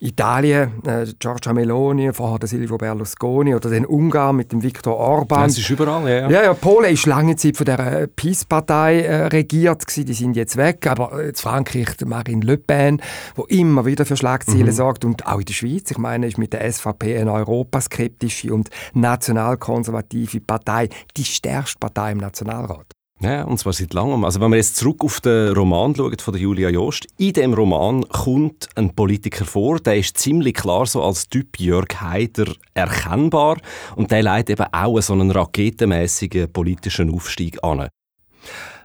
Italien, 0.00 0.82
äh, 0.84 1.06
Giorgia 1.18 1.52
Meloni, 1.52 2.12
vorher 2.12 2.38
der 2.38 2.48
Silvio 2.48 2.76
Berlusconi 2.76 3.54
oder 3.54 3.70
den 3.70 3.86
Ungarn 3.86 4.36
mit 4.36 4.52
dem 4.52 4.62
Viktor 4.62 4.96
Orban. 4.96 5.44
Das 5.44 5.56
ist 5.56 5.70
überall, 5.70 6.08
ja. 6.08 6.28
Ja, 6.28 6.42
ja 6.42 6.54
Polen 6.54 6.92
ist 6.92 7.06
lange 7.06 7.36
Zeit 7.36 7.56
von 7.56 7.64
der 7.64 7.78
äh, 7.78 8.08
PiS-Partei 8.08 9.02
äh, 9.02 9.26
regiert 9.26 9.86
gewesen, 9.86 10.04
die 10.04 10.12
sind 10.12 10.36
jetzt 10.36 10.56
weg, 10.56 10.86
aber 10.86 11.24
jetzt 11.24 11.40
Frankreich, 11.40 11.86
Marine 12.04 12.44
Le 12.44 12.58
Pen, 12.58 13.00
wo 13.34 13.44
immer 13.44 13.86
wieder 13.86 14.04
für 14.04 14.16
Schlagzeilen 14.16 14.66
mhm. 14.66 14.72
sorgt 14.72 15.04
und 15.04 15.26
auch 15.26 15.38
in 15.38 15.46
der 15.46 15.54
Schweiz, 15.54 15.90
ich 15.90 15.98
meine, 15.98 16.26
ist 16.26 16.38
mit 16.38 16.52
der 16.52 16.70
SVP 16.70 17.16
eine 17.16 17.32
europaskeptische 17.32 18.52
und 18.52 18.68
nationalkonservative 18.92 20.40
Partei 20.40 20.88
die 21.16 21.24
stärkste 21.24 21.78
Partei 21.78 22.12
im 22.12 22.18
Nationalrat. 22.18 22.93
Ja, 23.20 23.44
und 23.44 23.58
zwar 23.58 23.72
seit 23.72 23.94
langem. 23.94 24.24
Also 24.24 24.40
wenn 24.40 24.50
man 24.50 24.58
jetzt 24.58 24.76
zurück 24.76 25.02
auf 25.04 25.20
den 25.20 25.54
Roman 25.54 25.94
schaut 25.94 26.20
von 26.20 26.34
der 26.34 26.42
Julia 26.42 26.68
Jost, 26.68 27.06
in 27.16 27.32
dem 27.32 27.54
Roman 27.54 28.06
kommt 28.08 28.68
ein 28.74 28.94
Politiker 28.94 29.44
vor, 29.44 29.78
der 29.78 29.96
ist 29.96 30.18
ziemlich 30.18 30.54
klar 30.54 30.84
so 30.84 31.02
als 31.02 31.28
Typ 31.28 31.58
Jörg 31.58 31.88
Haider 32.00 32.52
erkennbar 32.74 33.58
und 33.96 34.10
der 34.10 34.22
leitet 34.22 34.60
eben 34.60 34.68
auch 34.72 35.00
so 35.00 35.12
einen 35.12 35.30
raketenmäßigen 35.30 36.52
politischen 36.52 37.10
Aufstieg 37.14 37.62
an. 37.62 37.88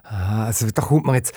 Also 0.10 0.68
da 0.74 0.82
kommt 0.82 1.06
mir 1.06 1.13
jetzt 1.13 1.36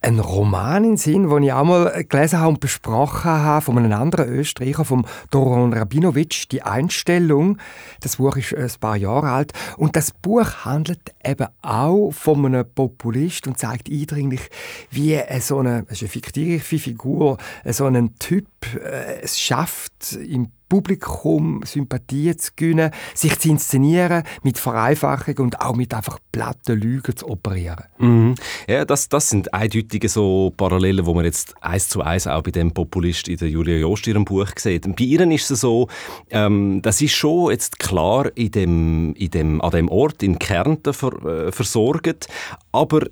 ein 0.00 0.20
Roman 0.20 0.84
in 0.84 0.90
den 0.90 0.96
Sinn, 0.96 1.28
den 1.28 1.42
ich 1.42 1.52
auch 1.52 1.64
mal 1.64 2.04
gelesen 2.04 2.38
habe 2.38 2.50
und 2.50 2.60
besprochen 2.60 3.30
habe 3.32 3.64
von 3.64 3.76
einem 3.78 3.92
anderen 3.92 4.28
Österreicher, 4.28 4.84
vom 4.84 5.04
Doron 5.32 5.72
Rabinowitsch, 5.72 6.46
«Die 6.52 6.62
Einstellung». 6.62 7.58
Das 8.00 8.16
Buch 8.16 8.36
ist 8.36 8.54
ein 8.54 8.70
paar 8.78 8.96
Jahre 8.96 9.30
alt 9.30 9.52
und 9.76 9.96
das 9.96 10.12
Buch 10.12 10.64
handelt 10.64 11.12
eben 11.24 11.48
auch 11.62 12.12
von 12.12 12.46
einem 12.46 12.64
Populist 12.72 13.48
und 13.48 13.58
zeigt 13.58 13.90
eindringlich, 13.90 14.48
wie 14.90 15.20
so 15.40 15.58
eine, 15.58 15.84
eine 15.88 16.08
fiktive 16.08 16.60
Figur, 16.60 17.38
so 17.64 17.86
ein 17.86 18.16
Typ 18.20 18.46
äh, 18.76 19.20
es 19.22 19.40
schafft, 19.40 20.12
im 20.12 20.52
Publikum 20.72 21.60
Sympathie 21.66 22.34
zu 22.34 22.52
gewinnen, 22.56 22.92
sich 23.12 23.38
zu 23.38 23.50
inszenieren, 23.50 24.22
mit 24.42 24.56
Vereinfachung 24.56 25.36
und 25.40 25.60
auch 25.60 25.76
mit 25.76 25.92
einfach 25.92 26.18
platten 26.32 26.80
Lügen 26.80 27.14
zu 27.14 27.28
operieren. 27.28 27.84
Mhm. 27.98 28.36
Ja, 28.66 28.86
das, 28.86 29.10
das 29.10 29.28
sind 29.28 29.52
eindeutige 29.52 30.08
so 30.08 30.50
Parallelen, 30.56 31.04
wo 31.04 31.12
man 31.12 31.26
jetzt 31.26 31.62
eins 31.62 31.90
zu 31.90 32.00
eins 32.00 32.26
auch 32.26 32.42
bei 32.42 32.52
dem 32.52 32.72
Populist 32.72 33.28
in 33.28 33.36
der 33.36 33.50
Julia 33.50 33.76
Jost 33.76 34.06
ihrem 34.06 34.24
Buch 34.24 34.48
sieht. 34.56 34.84
Bei 34.96 35.04
ihr 35.04 35.30
ist 35.30 35.50
es 35.50 35.60
so, 35.60 35.88
ähm, 36.30 36.80
das 36.80 37.02
ist 37.02 37.12
schon 37.12 37.50
jetzt 37.50 37.78
klar 37.78 38.34
in 38.34 38.50
dem, 38.52 39.14
in 39.16 39.30
dem, 39.30 39.60
an 39.60 39.72
dem 39.72 39.90
Ort 39.90 40.22
in 40.22 40.38
Kärnten 40.38 40.94
ver, 40.94 41.12
äh, 41.26 41.52
versorgt, 41.52 42.28
aber 42.72 43.02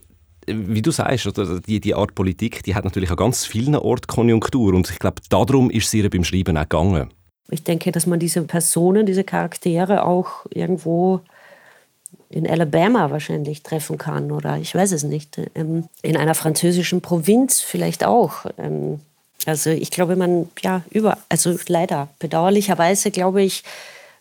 wie 0.47 0.81
du 0.81 0.91
sagst, 0.91 1.27
oder 1.27 1.61
die, 1.61 1.79
die 1.79 1.95
Art 1.95 2.15
Politik, 2.15 2.63
die 2.63 2.75
hat 2.75 2.85
natürlich 2.85 3.11
an 3.11 3.17
ganz 3.17 3.45
vielen 3.45 3.77
Orten 3.77 4.07
Konjunktur 4.07 4.73
und 4.73 4.89
ich 4.89 4.99
glaube, 4.99 5.21
darum 5.29 5.69
ist 5.69 5.91
sie 5.91 6.09
beim 6.09 6.25
Schreiben 6.25 6.57
auch 6.57 6.63
gegangen. 6.63 7.11
Ich 7.51 7.65
denke, 7.65 7.93
dass 7.93 8.07
man 8.07 8.19
diese 8.19 8.43
Personen, 8.43 9.07
diese 9.07 9.25
Charaktere 9.25 10.05
auch 10.05 10.47
irgendwo 10.51 11.21
in 12.29 12.49
Alabama 12.49 13.11
wahrscheinlich 13.11 13.63
treffen 13.63 13.99
kann 13.99 14.31
oder 14.31 14.57
ich 14.57 14.75
weiß 14.75 14.93
es 14.93 15.03
nicht. 15.03 15.41
Ähm, 15.55 15.89
in 16.03 16.17
einer 16.17 16.35
französischen 16.35 17.01
Provinz 17.01 17.61
vielleicht 17.61 18.05
auch. 18.05 18.47
Ähm, 18.57 19.01
also 19.47 19.71
ich 19.71 19.91
glaube, 19.91 20.17
man, 20.17 20.49
ja, 20.63 20.83
über, 20.91 21.19
also 21.29 21.57
leider, 21.67 22.09
bedauerlicherweise 22.19 23.11
glaube 23.11 23.43
ich, 23.43 23.65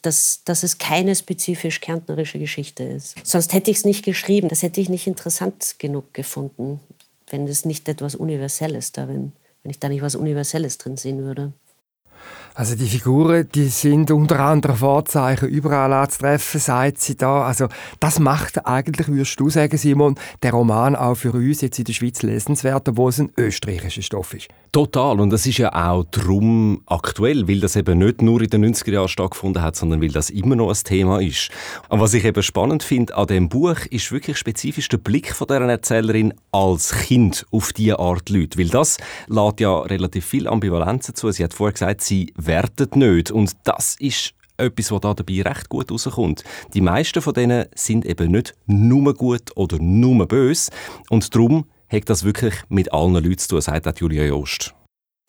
dass, 0.02 0.42
dass 0.46 0.64
es 0.64 0.78
keine 0.78 1.16
spezifisch 1.16 1.82
kärntnerische 1.82 2.40
Geschichte 2.40 2.84
ist. 2.84 3.16
Sonst 3.24 3.54
hätte 3.54 3.70
ich 3.70 3.78
es 3.78 3.86
nicht 3.86 4.06
geschrieben. 4.06 4.48
Das 4.48 4.64
hätte 4.64 4.80
ich 4.80 4.90
nicht 4.90 5.08
interessant 5.08 5.76
genug 5.78 6.14
gefunden, 6.14 6.80
wenn 7.30 7.48
es 7.48 7.66
nicht 7.66 7.88
etwas 7.90 8.16
Universelles 8.16 8.92
darin, 8.94 9.34
wenn 9.64 9.72
ich 9.72 9.80
da 9.80 9.90
nicht 9.90 10.02
was 10.02 10.16
Universelles 10.16 10.78
drin 10.78 10.98
sehen 10.98 11.20
würde. 11.24 11.52
Also 12.56 12.76
die 12.76 12.88
Figuren, 12.88 13.48
die 13.54 13.68
sind 13.68 14.12
unter 14.12 14.40
anderem 14.40 14.76
Vorzeichen 14.76 15.48
überall 15.50 15.94
anzutreffen, 15.94 16.60
sagt 16.60 17.00
sie 17.00 17.16
da. 17.16 17.44
Also 17.44 17.68
das 18.00 18.20
macht 18.20 18.66
eigentlich, 18.66 19.08
würdest 19.08 19.40
du 19.40 19.50
sagen, 19.50 19.78
Simon, 19.78 20.16
der 20.44 20.52
Roman 20.52 20.96
auch 20.96 21.16
für 21.16 21.32
uns 21.32 21.62
jetzt 21.62 21.80
in 21.80 21.86
der 21.86 21.94
Schweiz 21.94 22.22
lesenswert, 22.22 22.90
obwohl 22.90 23.10
es 23.10 23.20
ein 23.20 23.32
österreichischer 23.38 24.02
Stoff 24.02 24.34
ist. 24.34 24.50
Total. 24.72 25.20
Und 25.20 25.32
das 25.32 25.48
ist 25.48 25.58
ja 25.58 25.74
auch 25.74 26.04
drum 26.06 26.82
aktuell, 26.86 27.48
weil 27.48 27.60
das 27.60 27.76
eben 27.76 27.98
nicht 27.98 28.22
nur 28.22 28.42
in 28.42 28.50
den 28.50 28.66
90er 28.74 28.92
Jahren 28.92 29.08
stattgefunden 29.08 29.64
hat, 29.64 29.76
sondern 29.76 30.02
weil 30.02 30.12
das 30.12 30.30
immer 30.30 30.56
noch 30.56 30.70
ein 30.70 30.84
Thema 30.84 31.20
ist. 31.20 31.50
Und 31.90 32.00
was 32.00 32.14
ich 32.14 32.24
eben 32.24 32.44
spannend 32.44 32.84
finde 32.84 33.16
an 33.16 33.26
dem 33.26 33.50
Buch, 33.50 33.78
ist 33.90 34.12
wirklich 34.12 34.38
spezifisch 34.38 34.88
der 34.90 34.98
Blick 34.98 35.34
von 35.34 35.48
der 35.48 35.62
Erzählerin 35.62 36.36
als 36.52 36.92
Kind 36.92 37.48
auf 37.52 37.74
diese 37.74 37.98
Art 37.98 38.30
Leute. 38.30 38.60
Weil 38.60 38.68
das 38.68 38.98
lädt 39.28 39.60
ja 39.60 39.80
relativ 39.80 40.26
viel 40.26 40.48
Ambivalenzen 40.48 41.16
zu. 41.16 41.32
Sie 41.32 41.44
hat 41.44 41.54
vorher 41.56 41.74
gesagt, 41.74 42.02
sie 42.02 42.32
wertet 42.50 42.96
nicht. 42.96 43.32
Und 43.32 43.54
das 43.64 43.96
ist 44.00 44.34
etwas, 44.58 44.92
was 44.92 45.02
da 45.02 45.14
dabei 45.14 45.42
recht 45.42 45.70
gut 45.70 45.92
rauskommt. 45.92 46.44
Die 46.74 46.82
meisten 46.82 47.22
von 47.22 47.34
denen 47.34 47.68
sind 47.76 48.06
eben 48.06 48.32
nicht 48.32 48.56
nur 48.66 49.14
gut 49.14 49.56
oder 49.56 49.78
nur 49.80 50.28
böse. 50.28 50.72
Und 51.10 51.34
darum 51.34 51.66
hat 51.88 52.10
das 52.10 52.24
wirklich 52.24 52.56
mit 52.68 52.92
allen 52.92 53.14
Leuten 53.14 53.38
zu 53.38 53.48
tun, 53.50 53.62
sagt 53.62 54.00
Julia 54.00 54.26
Jost. 54.26 54.76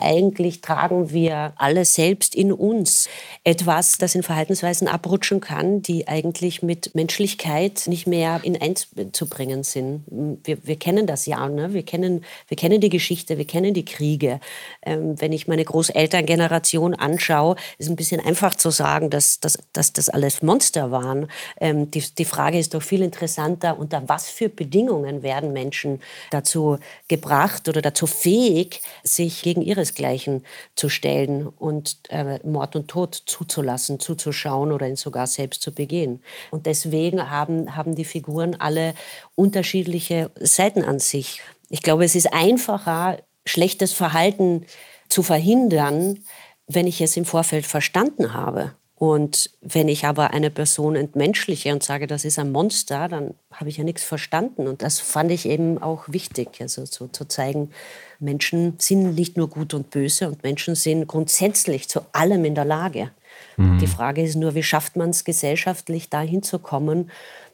Eigentlich 0.00 0.60
tragen 0.60 1.12
wir 1.12 1.52
alle 1.56 1.84
selbst 1.84 2.34
in 2.34 2.52
uns 2.52 3.08
etwas, 3.44 3.98
das 3.98 4.14
in 4.14 4.22
Verhaltensweisen 4.22 4.88
abrutschen 4.88 5.40
kann, 5.40 5.82
die 5.82 6.08
eigentlich 6.08 6.62
mit 6.62 6.94
Menschlichkeit 6.94 7.84
nicht 7.86 8.06
mehr 8.06 8.40
in 8.42 8.60
eins 8.60 8.88
zu 9.12 9.26
bringen 9.28 9.62
sind. 9.62 10.04
Wir, 10.44 10.58
wir 10.62 10.76
kennen 10.76 11.06
das 11.06 11.26
ja, 11.26 11.48
ne? 11.48 11.72
wir, 11.72 11.82
kennen, 11.82 12.24
wir 12.48 12.56
kennen 12.56 12.80
die 12.80 12.88
Geschichte, 12.88 13.38
wir 13.38 13.46
kennen 13.46 13.74
die 13.74 13.84
Kriege. 13.84 14.40
Ähm, 14.82 15.20
wenn 15.20 15.32
ich 15.32 15.48
meine 15.48 15.64
Großelterngeneration 15.64 16.94
anschaue, 16.94 17.56
ist 17.78 17.88
ein 17.88 17.96
bisschen 17.96 18.20
einfach 18.20 18.54
zu 18.54 18.70
sagen, 18.70 19.10
dass, 19.10 19.40
dass, 19.40 19.58
dass 19.72 19.92
das 19.92 20.08
alles 20.08 20.42
Monster 20.42 20.90
waren. 20.90 21.28
Ähm, 21.60 21.90
die, 21.90 22.02
die 22.16 22.24
Frage 22.24 22.58
ist 22.58 22.74
doch 22.74 22.82
viel 22.82 23.02
interessanter, 23.02 23.78
unter 23.78 24.08
was 24.08 24.28
für 24.28 24.48
Bedingungen 24.48 25.22
werden 25.22 25.52
Menschen 25.52 26.00
dazu 26.30 26.78
gebracht 27.08 27.68
oder 27.68 27.82
dazu 27.82 28.06
fähig, 28.06 28.80
sich 29.02 29.42
gegen 29.42 29.62
ihres 29.62 29.89
ihresgleichen 29.90 30.44
zu 30.74 30.88
stellen 30.88 31.46
und 31.46 31.98
äh, 32.09 32.38
Mord 32.46 32.76
und 32.76 32.88
Tod 32.88 33.14
zuzulassen, 33.26 34.00
zuzuschauen 34.00 34.72
oder 34.72 34.88
ihn 34.88 34.96
sogar 34.96 35.26
selbst 35.26 35.62
zu 35.62 35.72
begehen. 35.72 36.22
Und 36.50 36.66
deswegen 36.66 37.31
haben, 37.31 37.76
haben 37.76 37.94
die 37.94 38.05
Figuren 38.05 38.57
alle 38.59 38.94
unterschiedliche 39.35 40.31
Seiten 40.38 40.85
an 40.85 40.98
sich. 40.98 41.40
Ich 41.68 41.83
glaube, 41.83 42.05
es 42.05 42.14
ist 42.14 42.33
einfacher, 42.33 43.18
schlechtes 43.44 43.92
Verhalten 43.92 44.66
zu 45.09 45.22
verhindern, 45.22 46.18
wenn 46.66 46.87
ich 46.87 47.00
es 47.00 47.16
im 47.16 47.24
Vorfeld 47.24 47.66
verstanden 47.66 48.33
habe. 48.33 48.74
Und 49.00 49.48
wenn 49.62 49.88
ich 49.88 50.04
aber 50.04 50.32
eine 50.32 50.50
Person 50.50 50.94
entmenschliche 50.94 51.72
und 51.72 51.82
sage, 51.82 52.06
das 52.06 52.26
ist 52.26 52.38
ein 52.38 52.52
Monster, 52.52 53.08
dann 53.08 53.32
habe 53.50 53.70
ich 53.70 53.78
ja 53.78 53.84
nichts 53.84 54.04
verstanden. 54.04 54.68
Und 54.68 54.82
das 54.82 55.00
fand 55.00 55.30
ich 55.30 55.48
eben 55.48 55.82
auch 55.82 56.04
wichtig, 56.08 56.60
also 56.60 56.84
so 56.84 57.08
zu 57.08 57.24
zeigen, 57.24 57.70
Menschen 58.18 58.74
sind 58.78 59.14
nicht 59.14 59.38
nur 59.38 59.48
gut 59.48 59.72
und 59.72 59.88
böse 59.88 60.28
und 60.28 60.42
Menschen 60.42 60.74
sind 60.74 61.06
grundsätzlich 61.06 61.88
zu 61.88 62.02
allem 62.12 62.44
in 62.44 62.54
der 62.54 62.66
Lage. 62.66 63.10
Mhm. 63.56 63.78
Die 63.78 63.86
Frage 63.86 64.22
ist 64.22 64.36
nur, 64.36 64.54
wie 64.54 64.62
schafft 64.62 64.96
man 64.96 65.08
es 65.08 65.24
gesellschaftlich 65.24 66.10
dahin 66.10 66.42
zu 66.42 66.58
kommen, 66.58 67.10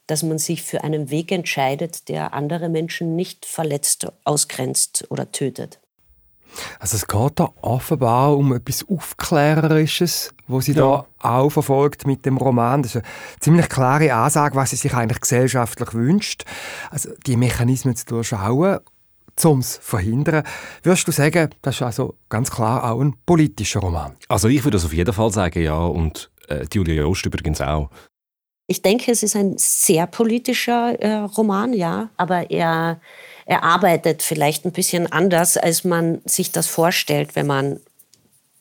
dass 0.09 0.25
man 0.25 0.39
sich 0.39 0.65
für 0.65 0.83
einen 0.83 1.11
Weg 1.11 1.31
entscheidet, 1.31 2.09
der 2.09 2.35
andere 2.35 2.69
Menschen 2.69 3.15
nicht 3.15 3.47
verletzt, 3.47 4.09
ausgrenzt 4.25 5.07
oder 5.11 5.31
tötet. 5.31 5.79
Also 6.79 6.97
es 6.97 7.07
geht 7.07 7.33
da 7.41 7.51
offenbar 7.63 8.37
um 8.37 8.53
etwas 8.55 8.85
Aufklärerisches, 8.89 10.35
wo 10.47 10.61
sie 10.61 10.73
ja. 10.73 11.07
da 11.21 11.29
auch 11.29 11.51
verfolgt 11.51 12.07
mit 12.07 12.25
dem 12.27 12.37
Roman. 12.37 12.83
Das 12.83 12.95
ist 12.95 13.03
eine 13.03 13.13
ziemlich 13.41 13.69
klare 13.69 14.13
Ansage, 14.15 14.57
was 14.57 14.71
sie 14.71 14.77
sich 14.77 14.95
eigentlich 14.95 15.21
gesellschaftlich 15.21 15.95
wünscht. 15.95 16.45
Also 16.91 17.11
die 17.27 17.37
Mechanismen 17.37 17.97
zu 17.97 18.07
durchschauen, 18.07 18.81
um 19.45 19.59
es 19.59 19.75
zu 19.75 19.81
verhindern. 19.83 20.45
Würdest 20.83 21.09
du 21.09 21.13
sagen, 21.13 21.51
das 21.63 21.77
ist 21.77 21.83
also 21.83 22.15
ganz 22.29 22.51
klar 22.51 22.91
auch 22.91 23.01
ein 23.01 23.15
politischer 23.27 23.81
Roman? 23.81 24.17
Also 24.29 24.49
ich 24.49 24.65
würde 24.65 24.77
das 24.77 24.85
auf 24.85 24.93
jeden 24.93 25.13
Fall 25.13 25.31
sagen, 25.31 25.63
ja. 25.63 25.79
Und 25.79 26.31
äh, 26.49 26.67
Julia 26.73 27.03
Jost 27.03 27.27
übrigens 27.27 27.61
auch. 27.61 27.91
Ich 28.69 28.83
denke, 28.83 29.13
es 29.13 29.23
ist 29.23 29.37
ein 29.37 29.55
sehr 29.59 30.07
politischer 30.09 31.01
äh, 31.01 31.15
Roman, 31.19 31.73
ja, 31.73 32.11
aber 32.17 32.51
er, 32.51 33.01
er 33.47 33.63
arbeitet 33.63 34.23
vielleicht 34.23 34.65
ein 34.65 34.73
bisschen 34.73 35.11
anders, 35.11 35.57
als 35.57 35.85
man 35.85 36.21
sich 36.25 36.53
das 36.53 36.67
vorstellt, 36.67 37.37
wenn 37.37 37.47
man 37.47 37.81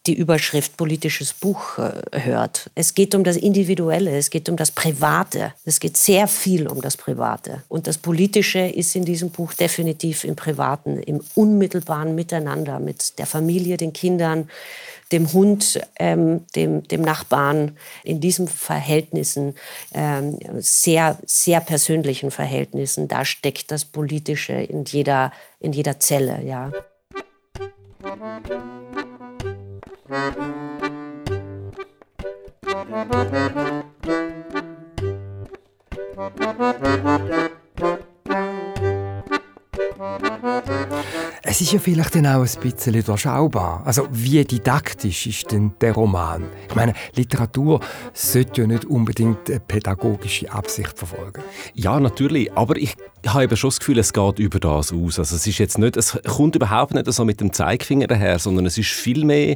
die 0.06 0.14
Überschrift 0.14 0.78
politisches 0.78 1.34
Buch 1.34 1.80
äh, 1.80 2.20
hört. 2.22 2.70
Es 2.76 2.94
geht 2.94 3.16
um 3.16 3.24
das 3.24 3.38
Individuelle, 3.38 4.16
es 4.16 4.30
geht 4.30 4.48
um 4.50 4.56
das 4.56 4.72
Private. 4.72 5.54
Es 5.66 5.80
geht 5.80 5.98
sehr 5.98 6.28
viel 6.28 6.68
um 6.68 6.82
das 6.82 6.96
Private. 6.96 7.64
Und 7.68 7.88
das 7.88 7.98
Politische 7.98 8.60
ist 8.60 8.96
in 8.96 9.06
diesem 9.06 9.32
Buch 9.32 9.54
definitiv 9.54 10.24
im 10.24 10.36
Privaten, 10.36 11.00
im 11.00 11.22
unmittelbaren 11.34 12.14
Miteinander 12.14 12.80
mit 12.80 13.18
der 13.18 13.26
Familie, 13.26 13.78
den 13.78 13.94
Kindern, 13.94 14.50
dem 15.12 15.32
Hund, 15.34 15.80
ähm, 16.00 16.46
dem, 16.56 16.84
dem 16.88 17.02
Nachbarn, 17.02 17.78
in 18.04 18.20
diesen 18.20 18.48
Verhältnissen, 18.48 19.56
ähm, 19.94 20.40
sehr, 20.60 21.18
sehr 21.26 21.62
persönlichen 21.62 22.32
Verhältnissen, 22.32 23.08
da 23.08 23.26
steckt 23.26 23.72
das 23.72 23.86
Politische 23.86 24.54
in 24.54 24.84
jeder, 24.86 25.32
in 25.60 25.74
jeder 25.74 26.00
Zelle, 26.00 26.42
ja. 26.44 26.72
Es 41.44 41.62
ist 41.62 41.72
ja 41.72 41.80
vielleicht 41.80 42.16
dann 42.16 42.26
auch 42.28 42.42
ein 42.42 42.62
bisschen 42.62 43.04
durchschaubar. 43.04 43.82
Also 43.86 44.08
wie 44.12 44.44
didaktisch 44.44 45.28
ist 45.28 45.52
denn 45.52 45.74
der 45.80 45.94
Roman? 45.94 46.44
Ich 46.68 46.76
meine, 46.76 46.94
Literatur 47.16 47.80
sollte 48.14 48.62
ja 48.62 48.68
nicht 48.68 48.86
unbedingt 48.86 49.50
eine 49.50 49.60
pädagogische 49.60 50.52
Absicht 50.52 50.98
verfolgen. 50.98 51.42
Ja, 51.74 52.00
natürlich. 52.00 52.52
Aber 52.54 52.76
ich 52.76 52.96
habe 53.26 53.46
eben 53.46 53.58
schon 53.58 53.70
das 53.70 53.80
Gefühl, 53.80 54.00
es 54.00 54.12
geht 54.12 54.40
über 54.40 54.60
das 54.60 54.92
aus. 54.92 55.20
Also 55.20 55.36
es 55.36 55.48
ist 55.48 55.60
jetzt 55.60 55.78
nicht, 55.78 55.98
es 55.98 56.18
kommt 56.28 56.56
überhaupt 56.56 56.94
nicht 56.94 57.12
so 57.12 57.24
mit 57.24 57.40
dem 57.40 57.54
Zeigefinger 57.54 58.08
daher, 58.08 58.40
sondern 58.40 58.66
es 58.66 58.78
ist 58.78 58.90
viel 58.90 59.24
mehr 59.24 59.56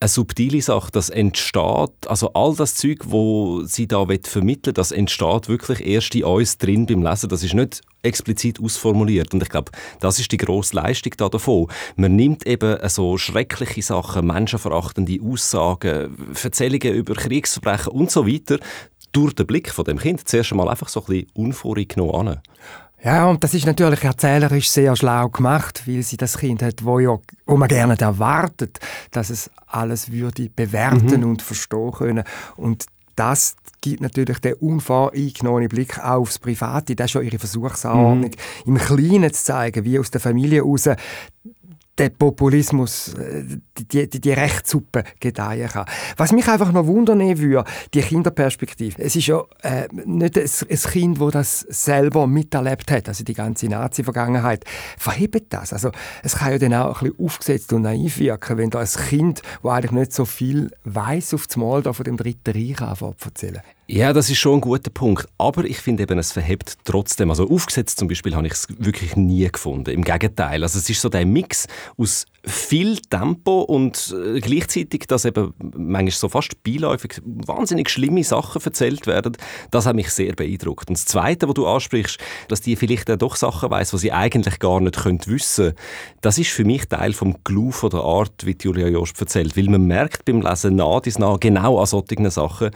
eine 0.00 0.08
subtile 0.08 0.62
Sache, 0.62 0.92
das 0.92 1.10
entsteht, 1.10 2.06
also 2.06 2.32
all 2.34 2.54
das 2.54 2.76
Zeug, 2.76 3.00
wo 3.06 3.62
sie 3.64 3.88
da 3.88 4.06
vermitteln 4.22 4.74
das 4.74 4.92
entsteht 4.92 5.48
wirklich 5.48 5.84
erst 5.84 6.14
in 6.14 6.24
uns 6.24 6.56
drin 6.58 6.86
beim 6.86 7.02
Lesen. 7.02 7.28
Das 7.28 7.42
ist 7.42 7.54
nicht 7.54 7.80
explizit 8.02 8.60
ausformuliert. 8.60 9.34
Und 9.34 9.42
ich 9.42 9.48
glaube, 9.48 9.72
das 9.98 10.20
ist 10.20 10.30
die 10.30 10.36
grosse 10.36 10.76
Leistung 10.76 11.14
da 11.16 11.28
davon. 11.28 11.66
Man 11.96 12.14
nimmt 12.14 12.46
eben 12.46 12.78
so 12.88 13.18
schreckliche 13.18 13.82
Sachen, 13.82 14.26
menschenverachtende 14.26 15.18
Aussagen, 15.20 16.16
Erzählungen 16.40 16.94
über 16.94 17.14
Kriegsverbrechen 17.14 17.92
und 17.92 18.10
so 18.10 18.26
weiter 18.26 18.58
durch 19.10 19.32
den 19.34 19.46
Blick 19.46 19.70
von 19.70 19.84
dem 19.84 19.98
Kind 19.98 20.28
zuerst 20.28 20.52
einmal 20.52 20.68
einfach 20.68 20.88
so 20.88 21.00
ein 21.00 21.06
bisschen 21.06 21.30
unvoreingenommen 21.34 22.28
an. 22.28 22.42
Ja, 23.02 23.26
und 23.26 23.44
das 23.44 23.54
ist 23.54 23.66
natürlich 23.66 24.02
erzählerisch 24.02 24.70
sehr 24.70 24.96
schlau 24.96 25.28
gemacht, 25.28 25.84
weil 25.86 26.02
sie 26.02 26.16
das 26.16 26.38
Kind 26.38 26.62
hat, 26.62 26.84
wo, 26.84 26.98
ja, 26.98 27.16
wo 27.46 27.56
man 27.56 27.68
gerne 27.68 27.98
erwartet, 27.98 28.80
dass 29.12 29.30
es 29.30 29.50
alles 29.66 30.10
würde 30.10 30.50
bewerten 30.50 31.20
mhm. 31.20 31.30
und 31.30 31.42
verstehen 31.42 31.92
können. 31.92 32.24
Und 32.56 32.86
das 33.14 33.56
gibt 33.80 34.00
natürlich 34.00 34.38
den 34.38 34.54
unvoreingenommenen 34.54 35.68
Blick 35.68 35.98
aufs 35.98 36.38
Private. 36.38 36.96
Das 36.96 37.06
ist 37.06 37.10
schon 37.12 37.24
ihre 37.24 37.38
Versuchsanordnung, 37.38 38.32
mhm. 38.64 38.74
im 38.74 38.78
Kleinen 38.78 39.32
zu 39.32 39.44
zeigen, 39.44 39.84
wie 39.84 39.98
aus 39.98 40.10
der 40.10 40.20
Familie 40.20 40.64
heraus 40.64 40.88
der 41.98 42.10
Populismus, 42.10 43.14
äh, 43.14 43.44
die, 43.78 44.08
die, 44.08 44.20
die 44.20 44.32
Rechtssuppe 44.32 45.04
gedeihen 45.20 45.68
kann. 45.68 45.86
Was 46.16 46.32
mich 46.32 46.48
einfach 46.48 46.72
noch 46.72 46.86
wundern 46.86 47.20
würde, 47.38 47.64
die 47.94 48.00
Kinderperspektive. 48.00 49.02
Es 49.02 49.16
ist 49.16 49.26
ja 49.26 49.42
äh, 49.62 49.88
nicht 50.04 50.38
ein, 50.38 50.90
Kind, 50.90 51.20
das 51.20 51.32
das 51.32 51.60
selber 51.60 52.26
miterlebt 52.26 52.90
hat, 52.90 53.08
also 53.08 53.24
die 53.24 53.34
ganze 53.34 53.66
Nazi-Vergangenheit. 53.66 54.64
Verhebt 54.96 55.52
das. 55.52 55.72
Also, 55.72 55.90
es 56.22 56.36
kann 56.36 56.52
ja 56.52 56.58
dann 56.58 56.74
auch 56.74 57.02
ein 57.02 57.10
bisschen 57.10 57.26
aufgesetzt 57.26 57.72
und 57.72 57.82
naiv 57.82 58.18
wirken, 58.18 58.58
wenn 58.58 58.70
da 58.70 58.80
ein 58.80 58.86
Kind, 59.08 59.42
das 59.62 59.72
eigentlich 59.72 59.92
nicht 59.92 60.12
so 60.12 60.24
viel 60.24 60.70
weiß 60.84 61.34
auf 61.34 61.46
das 61.46 61.56
Mal 61.56 61.82
von 61.82 62.04
dem 62.04 62.16
Dritten 62.16 62.50
Reich 62.50 62.80
erzählen 62.80 63.62
ja, 63.90 64.12
das 64.12 64.28
ist 64.28 64.36
schon 64.36 64.58
ein 64.58 64.60
guter 64.60 64.90
Punkt. 64.90 65.26
Aber 65.38 65.64
ich 65.64 65.78
finde 65.78 66.02
eben, 66.02 66.18
es 66.18 66.32
verhebt 66.32 66.74
trotzdem. 66.84 67.30
Also 67.30 67.48
aufgesetzt 67.48 67.98
zum 67.98 68.06
Beispiel 68.06 68.34
habe 68.36 68.46
ich 68.46 68.52
es 68.52 68.66
wirklich 68.78 69.16
nie 69.16 69.50
gefunden. 69.50 69.90
Im 69.90 70.04
Gegenteil. 70.04 70.62
Also 70.62 70.78
es 70.78 70.90
ist 70.90 71.00
so 71.00 71.08
der 71.08 71.24
Mix 71.24 71.66
aus 71.96 72.26
viel 72.44 72.98
Tempo 72.98 73.62
und 73.62 74.14
äh, 74.14 74.40
gleichzeitig, 74.40 75.06
dass 75.06 75.24
eben 75.24 75.54
manchmal 75.58 76.10
so 76.10 76.28
fast 76.28 76.62
beiläufig 76.62 77.20
wahnsinnig 77.24 77.90
schlimme 77.90 78.22
Sachen 78.24 78.62
erzählt 78.62 79.06
werden, 79.06 79.36
das 79.70 79.86
hat 79.86 79.96
mich 79.96 80.10
sehr 80.10 80.34
beeindruckt. 80.34 80.88
Und 80.88 80.98
das 80.98 81.06
Zweite, 81.06 81.48
was 81.48 81.54
du 81.54 81.66
ansprichst, 81.66 82.18
dass 82.48 82.60
die 82.60 82.76
vielleicht 82.76 83.08
doch 83.20 83.36
Sachen 83.36 83.70
weiß, 83.70 83.92
was 83.92 84.00
sie 84.00 84.12
eigentlich 84.12 84.58
gar 84.58 84.80
nicht 84.80 84.96
können 84.96 85.20
wissen, 85.26 85.72
das 86.20 86.38
ist 86.38 86.50
für 86.50 86.64
mich 86.64 86.86
Teil 86.88 87.12
vom 87.12 87.42
Clou 87.42 87.70
von 87.70 87.90
der 87.90 88.00
Art, 88.00 88.44
wie 88.44 88.56
Julia 88.60 88.88
Jost 88.88 89.20
erzählt, 89.20 89.56
weil 89.56 89.68
man 89.68 89.86
merkt 89.86 90.24
beim 90.24 90.40
Lesen 90.40 90.76
nah 90.76 91.00
dies 91.00 91.18
nah 91.18 91.36
genau 91.38 91.78
an 91.78 91.86
solchen 91.86 92.30
Sachen, 92.30 92.70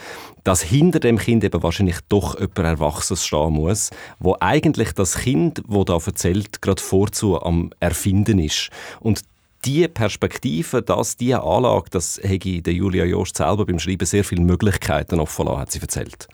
dass 0.44 0.62
hinter 0.62 1.01
dem 1.04 1.18
Kind 1.18 1.44
eben 1.44 1.62
wahrscheinlich 1.62 1.98
doch 2.08 2.38
jemand 2.38 2.58
Erwachsenes 2.58 3.26
stehen 3.26 3.52
muss, 3.52 3.90
wo 4.18 4.36
eigentlich 4.40 4.92
das 4.92 5.18
Kind, 5.18 5.62
wo 5.66 5.84
da 5.84 5.98
erzählt, 6.04 6.62
gerade 6.62 6.82
vorzu 6.82 7.40
am 7.40 7.70
Erfinden 7.80 8.38
ist. 8.38 8.70
Und 9.00 9.22
die 9.64 9.86
Perspektive, 9.86 10.82
dass 10.82 11.16
diese 11.16 11.42
Anlage, 11.42 11.90
das 11.90 12.18
hätte 12.22 12.62
der 12.62 12.74
Julia 12.74 13.04
Jost 13.04 13.36
selber 13.36 13.64
beim 13.64 13.78
Schreiben 13.78 14.06
sehr 14.06 14.24
viele 14.24 14.42
Möglichkeiten 14.42 15.20
offen 15.20 15.46
lassen, 15.46 15.58
hat 15.58 15.70
sie 15.70 15.80
erzählt 15.80 16.28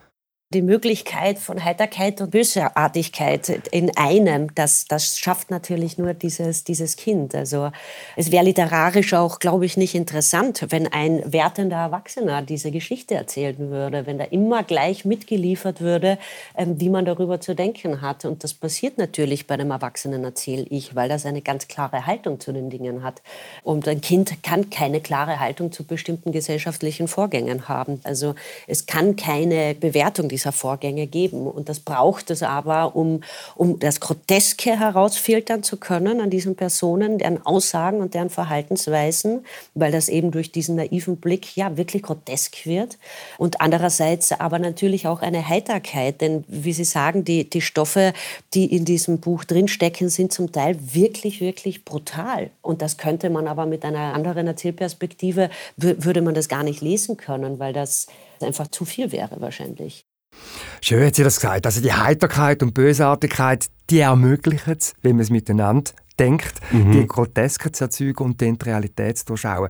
die 0.54 0.62
Möglichkeit 0.62 1.38
von 1.38 1.62
Heiterkeit 1.62 2.22
und 2.22 2.30
Bösartigkeit 2.30 3.50
in 3.70 3.94
einem, 3.98 4.54
das, 4.54 4.86
das 4.86 5.18
schafft 5.18 5.50
natürlich 5.50 5.98
nur 5.98 6.14
dieses, 6.14 6.64
dieses 6.64 6.96
Kind. 6.96 7.34
Also 7.34 7.70
es 8.16 8.32
wäre 8.32 8.46
literarisch 8.46 9.12
auch, 9.12 9.40
glaube 9.40 9.66
ich, 9.66 9.76
nicht 9.76 9.94
interessant, 9.94 10.64
wenn 10.70 10.90
ein 10.90 11.22
wertender 11.30 11.76
Erwachsener 11.76 12.40
diese 12.40 12.70
Geschichte 12.70 13.14
erzählen 13.14 13.58
würde, 13.58 14.06
wenn 14.06 14.16
da 14.16 14.24
immer 14.24 14.62
gleich 14.62 15.04
mitgeliefert 15.04 15.82
würde, 15.82 16.16
ähm, 16.56 16.80
wie 16.80 16.88
man 16.88 17.04
darüber 17.04 17.42
zu 17.42 17.54
denken 17.54 18.00
hat. 18.00 18.24
Und 18.24 18.42
das 18.42 18.54
passiert 18.54 18.96
natürlich 18.96 19.46
bei 19.46 19.52
einem 19.52 19.70
Erwachsenen, 19.70 20.24
erzähle 20.24 20.64
ich, 20.70 20.94
weil 20.94 21.10
das 21.10 21.26
eine 21.26 21.42
ganz 21.42 21.68
klare 21.68 22.06
Haltung 22.06 22.40
zu 22.40 22.52
den 22.52 22.70
Dingen 22.70 23.02
hat. 23.02 23.20
Und 23.64 23.86
ein 23.86 24.00
Kind 24.00 24.42
kann 24.42 24.70
keine 24.70 25.02
klare 25.02 25.40
Haltung 25.40 25.72
zu 25.72 25.84
bestimmten 25.84 26.32
gesellschaftlichen 26.32 27.06
Vorgängen 27.06 27.68
haben. 27.68 28.00
Also 28.04 28.34
es 28.66 28.86
kann 28.86 29.16
keine 29.16 29.74
Bewertung 29.74 30.30
dieser 30.38 30.52
Vorgänge 30.52 31.06
geben. 31.06 31.46
Und 31.48 31.68
das 31.68 31.80
braucht 31.80 32.30
es 32.30 32.42
aber, 32.42 32.94
um, 32.94 33.22
um 33.56 33.78
das 33.80 33.98
Groteske 33.98 34.78
herausfiltern 34.78 35.64
zu 35.64 35.76
können 35.78 36.20
an 36.20 36.30
diesen 36.30 36.54
Personen, 36.54 37.18
deren 37.18 37.44
Aussagen 37.44 38.00
und 38.00 38.14
deren 38.14 38.30
Verhaltensweisen, 38.30 39.44
weil 39.74 39.90
das 39.90 40.08
eben 40.08 40.30
durch 40.30 40.52
diesen 40.52 40.76
naiven 40.76 41.16
Blick 41.16 41.56
ja 41.56 41.76
wirklich 41.76 42.04
grotesk 42.04 42.66
wird. 42.66 42.98
Und 43.36 43.60
andererseits 43.60 44.32
aber 44.32 44.60
natürlich 44.60 45.08
auch 45.08 45.22
eine 45.22 45.48
Heiterkeit, 45.48 46.20
denn 46.20 46.44
wie 46.46 46.72
Sie 46.72 46.84
sagen, 46.84 47.24
die, 47.24 47.50
die 47.50 47.60
Stoffe, 47.60 48.12
die 48.54 48.66
in 48.66 48.84
diesem 48.84 49.18
Buch 49.18 49.42
drinstecken, 49.42 50.08
sind 50.08 50.32
zum 50.32 50.52
Teil 50.52 50.78
wirklich, 50.94 51.40
wirklich 51.40 51.84
brutal. 51.84 52.50
Und 52.62 52.80
das 52.80 52.96
könnte 52.96 53.28
man 53.28 53.48
aber 53.48 53.66
mit 53.66 53.84
einer 53.84 54.14
anderen 54.14 54.46
Erzählperspektive, 54.46 55.50
würde 55.76 56.22
man 56.22 56.34
das 56.34 56.48
gar 56.48 56.62
nicht 56.62 56.80
lesen 56.80 57.16
können, 57.16 57.58
weil 57.58 57.72
das 57.72 58.06
einfach 58.40 58.68
zu 58.68 58.84
viel 58.84 59.10
wäre 59.10 59.40
wahrscheinlich. 59.40 60.07
Schön 60.80 61.06
hat 61.06 61.16
sie 61.16 61.24
das 61.24 61.36
gesagt. 61.36 61.66
Also 61.66 61.80
die 61.80 61.92
Heiterkeit 61.92 62.62
und 62.62 62.74
Bösartigkeit, 62.74 63.66
die 63.90 64.00
ermöglichen 64.00 64.76
es, 64.78 64.94
wenn 65.02 65.16
man 65.16 65.22
es 65.22 65.30
miteinander 65.30 65.92
denkt, 66.18 66.60
mhm. 66.72 66.92
die 66.92 67.06
Groteske 67.06 67.72
zu 67.72 67.84
erzeugen 67.84 68.24
und 68.24 68.42
dann 68.42 68.58
die 68.58 68.64
Realität 68.64 69.18
zu 69.18 69.26
durchschauen. 69.26 69.68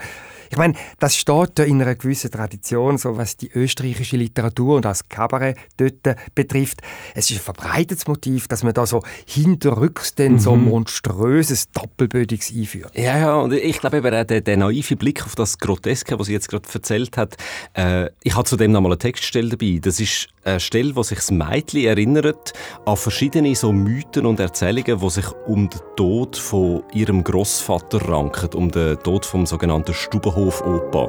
Ich 0.51 0.57
meine, 0.57 0.75
das 0.99 1.17
steht 1.17 1.59
ja 1.59 1.65
in 1.65 1.83
einer 1.83 1.95
gewissen 1.95 2.31
Tradition, 2.31 2.97
so 2.97 3.17
was 3.17 3.37
die 3.37 3.51
österreichische 3.53 4.17
Literatur 4.17 4.77
und 4.77 4.85
das 4.85 5.09
Kabarett 5.09 5.59
dort 5.77 6.17
betrifft. 6.35 6.81
Es 7.15 7.31
ist 7.31 7.39
ein 7.39 7.43
verbreitetes 7.43 8.07
Motiv, 8.07 8.49
dass 8.49 8.63
man 8.63 8.73
da 8.73 8.87
so 8.87 9.03
hinterrücks 9.27 10.15
mhm. 10.19 10.39
so 10.39 10.57
monströses 10.57 11.71
Doppelbödiges 11.71 12.53
einführt. 12.55 12.93
Ja, 12.97 13.19
ja, 13.19 13.37
und 13.37 13.53
ich 13.53 13.79
glaube, 13.81 14.01
der, 14.01 14.25
der, 14.25 14.41
der 14.41 14.57
naive 14.57 14.97
Blick 14.97 15.25
auf 15.25 15.35
das 15.35 15.59
Groteske, 15.59 16.19
was 16.19 16.27
sie 16.27 16.33
jetzt 16.33 16.49
gerade 16.49 16.69
erzählt 16.73 17.17
hat, 17.17 17.37
äh, 17.75 18.09
ich 18.23 18.35
habe 18.35 18.45
zudem 18.45 18.73
noch 18.73 18.81
mal 18.81 18.89
eine 18.89 18.99
Textstelle 18.99 19.51
dabei. 19.51 19.79
Das 19.83 20.01
ist 20.01 20.29
eine 20.45 20.61
Stelle, 20.61 20.97
wo 20.97 21.03
sich 21.03 21.19
das 21.19 21.31
Mädchen 21.31 21.85
erinnert 21.85 22.53
an 22.87 22.97
verschiedene 22.97 23.55
so 23.55 23.73
Mythen 23.73 24.27
und 24.27 24.41
Erzählungen, 24.41 24.99
die 24.99 25.11
sich 25.11 25.27
um 25.47 25.69
den 25.69 25.81
Tod 25.97 26.38
von 26.39 26.83
ihrem 26.93 27.25
Großvater 27.25 28.09
ranken, 28.09 28.51
um 28.55 28.71
den 28.71 28.99
Tod 29.01 29.27
vom 29.27 29.47
sogenannten 29.47 29.95
Stubenhof 29.95 30.63
Opa. 30.63 31.09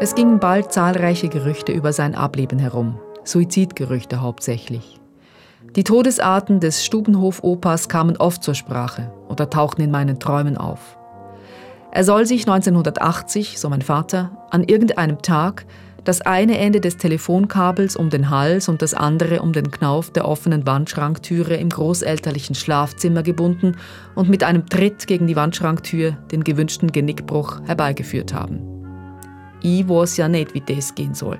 Es 0.00 0.14
gingen 0.14 0.38
bald 0.38 0.72
zahlreiche 0.72 1.28
Gerüchte 1.28 1.72
über 1.72 1.92
sein 1.92 2.14
Ableben 2.14 2.58
herum, 2.58 2.98
Suizidgerüchte 3.24 4.20
hauptsächlich. 4.20 5.00
Die 5.74 5.84
Todesarten 5.84 6.60
des 6.60 6.84
Stubenhof-Opas 6.84 7.88
kamen 7.88 8.16
oft 8.16 8.42
zur 8.42 8.54
Sprache 8.54 9.12
oder 9.28 9.50
tauchten 9.50 9.82
in 9.82 9.90
meinen 9.90 10.18
Träumen 10.18 10.56
auf. 10.56 10.96
Er 11.90 12.04
soll 12.04 12.26
sich 12.26 12.42
1980, 12.42 13.58
so 13.58 13.68
mein 13.68 13.82
Vater, 13.82 14.46
an 14.50 14.62
irgendeinem 14.62 15.20
Tag 15.20 15.66
das 16.04 16.20
eine 16.20 16.58
Ende 16.58 16.80
des 16.80 16.96
Telefonkabels 16.96 17.96
um 17.96 18.10
den 18.10 18.30
Hals 18.30 18.68
und 18.68 18.82
das 18.82 18.94
andere 18.94 19.42
um 19.42 19.52
den 19.52 19.70
Knauf 19.70 20.10
der 20.10 20.26
offenen 20.26 20.66
Wandschranktüre 20.66 21.56
im 21.56 21.68
großelterlichen 21.68 22.54
Schlafzimmer 22.54 23.22
gebunden 23.22 23.76
und 24.14 24.28
mit 24.28 24.44
einem 24.44 24.66
Tritt 24.66 25.06
gegen 25.06 25.26
die 25.26 25.36
Wandschranktür 25.36 26.12
den 26.30 26.44
gewünschten 26.44 26.92
Genickbruch 26.92 27.60
herbeigeführt 27.66 28.32
haben. 28.32 28.60
Ich 29.60 29.88
weiß 29.88 30.16
ja 30.16 30.28
nicht, 30.28 30.54
wie 30.54 30.60
das 30.60 30.94
gehen 30.94 31.14
soll, 31.14 31.38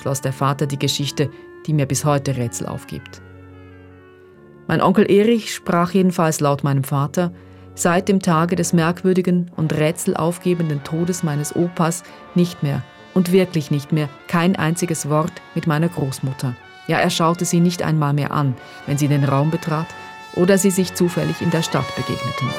schloss 0.00 0.20
der 0.20 0.32
Vater 0.32 0.66
die 0.66 0.78
Geschichte, 0.78 1.30
die 1.66 1.72
mir 1.72 1.86
bis 1.86 2.04
heute 2.04 2.36
Rätsel 2.36 2.66
aufgibt. 2.66 3.22
Mein 4.68 4.82
Onkel 4.82 5.10
Erich 5.10 5.54
sprach 5.54 5.92
jedenfalls 5.92 6.40
laut 6.40 6.64
meinem 6.64 6.84
Vater 6.84 7.32
seit 7.74 8.08
dem 8.08 8.20
Tage 8.20 8.56
des 8.56 8.72
merkwürdigen 8.72 9.50
und 9.56 9.74
rätselaufgebenden 9.74 10.82
Todes 10.82 11.22
meines 11.22 11.54
Opas 11.54 12.02
nicht 12.34 12.62
mehr 12.62 12.82
und 13.16 13.32
wirklich 13.32 13.70
nicht 13.70 13.92
mehr 13.92 14.10
kein 14.28 14.56
einziges 14.56 15.08
Wort 15.08 15.32
mit 15.54 15.66
meiner 15.66 15.88
Großmutter. 15.88 16.54
Ja, 16.86 16.98
er 16.98 17.08
schaute 17.08 17.46
sie 17.46 17.60
nicht 17.60 17.82
einmal 17.82 18.12
mehr 18.12 18.30
an, 18.30 18.54
wenn 18.86 18.98
sie 18.98 19.08
den 19.08 19.24
Raum 19.24 19.50
betrat 19.50 19.86
oder 20.34 20.58
sie 20.58 20.70
sich 20.70 20.94
zufällig 20.94 21.40
in 21.40 21.50
der 21.50 21.62
Stadt 21.62 21.86
begegneten. 21.96 22.50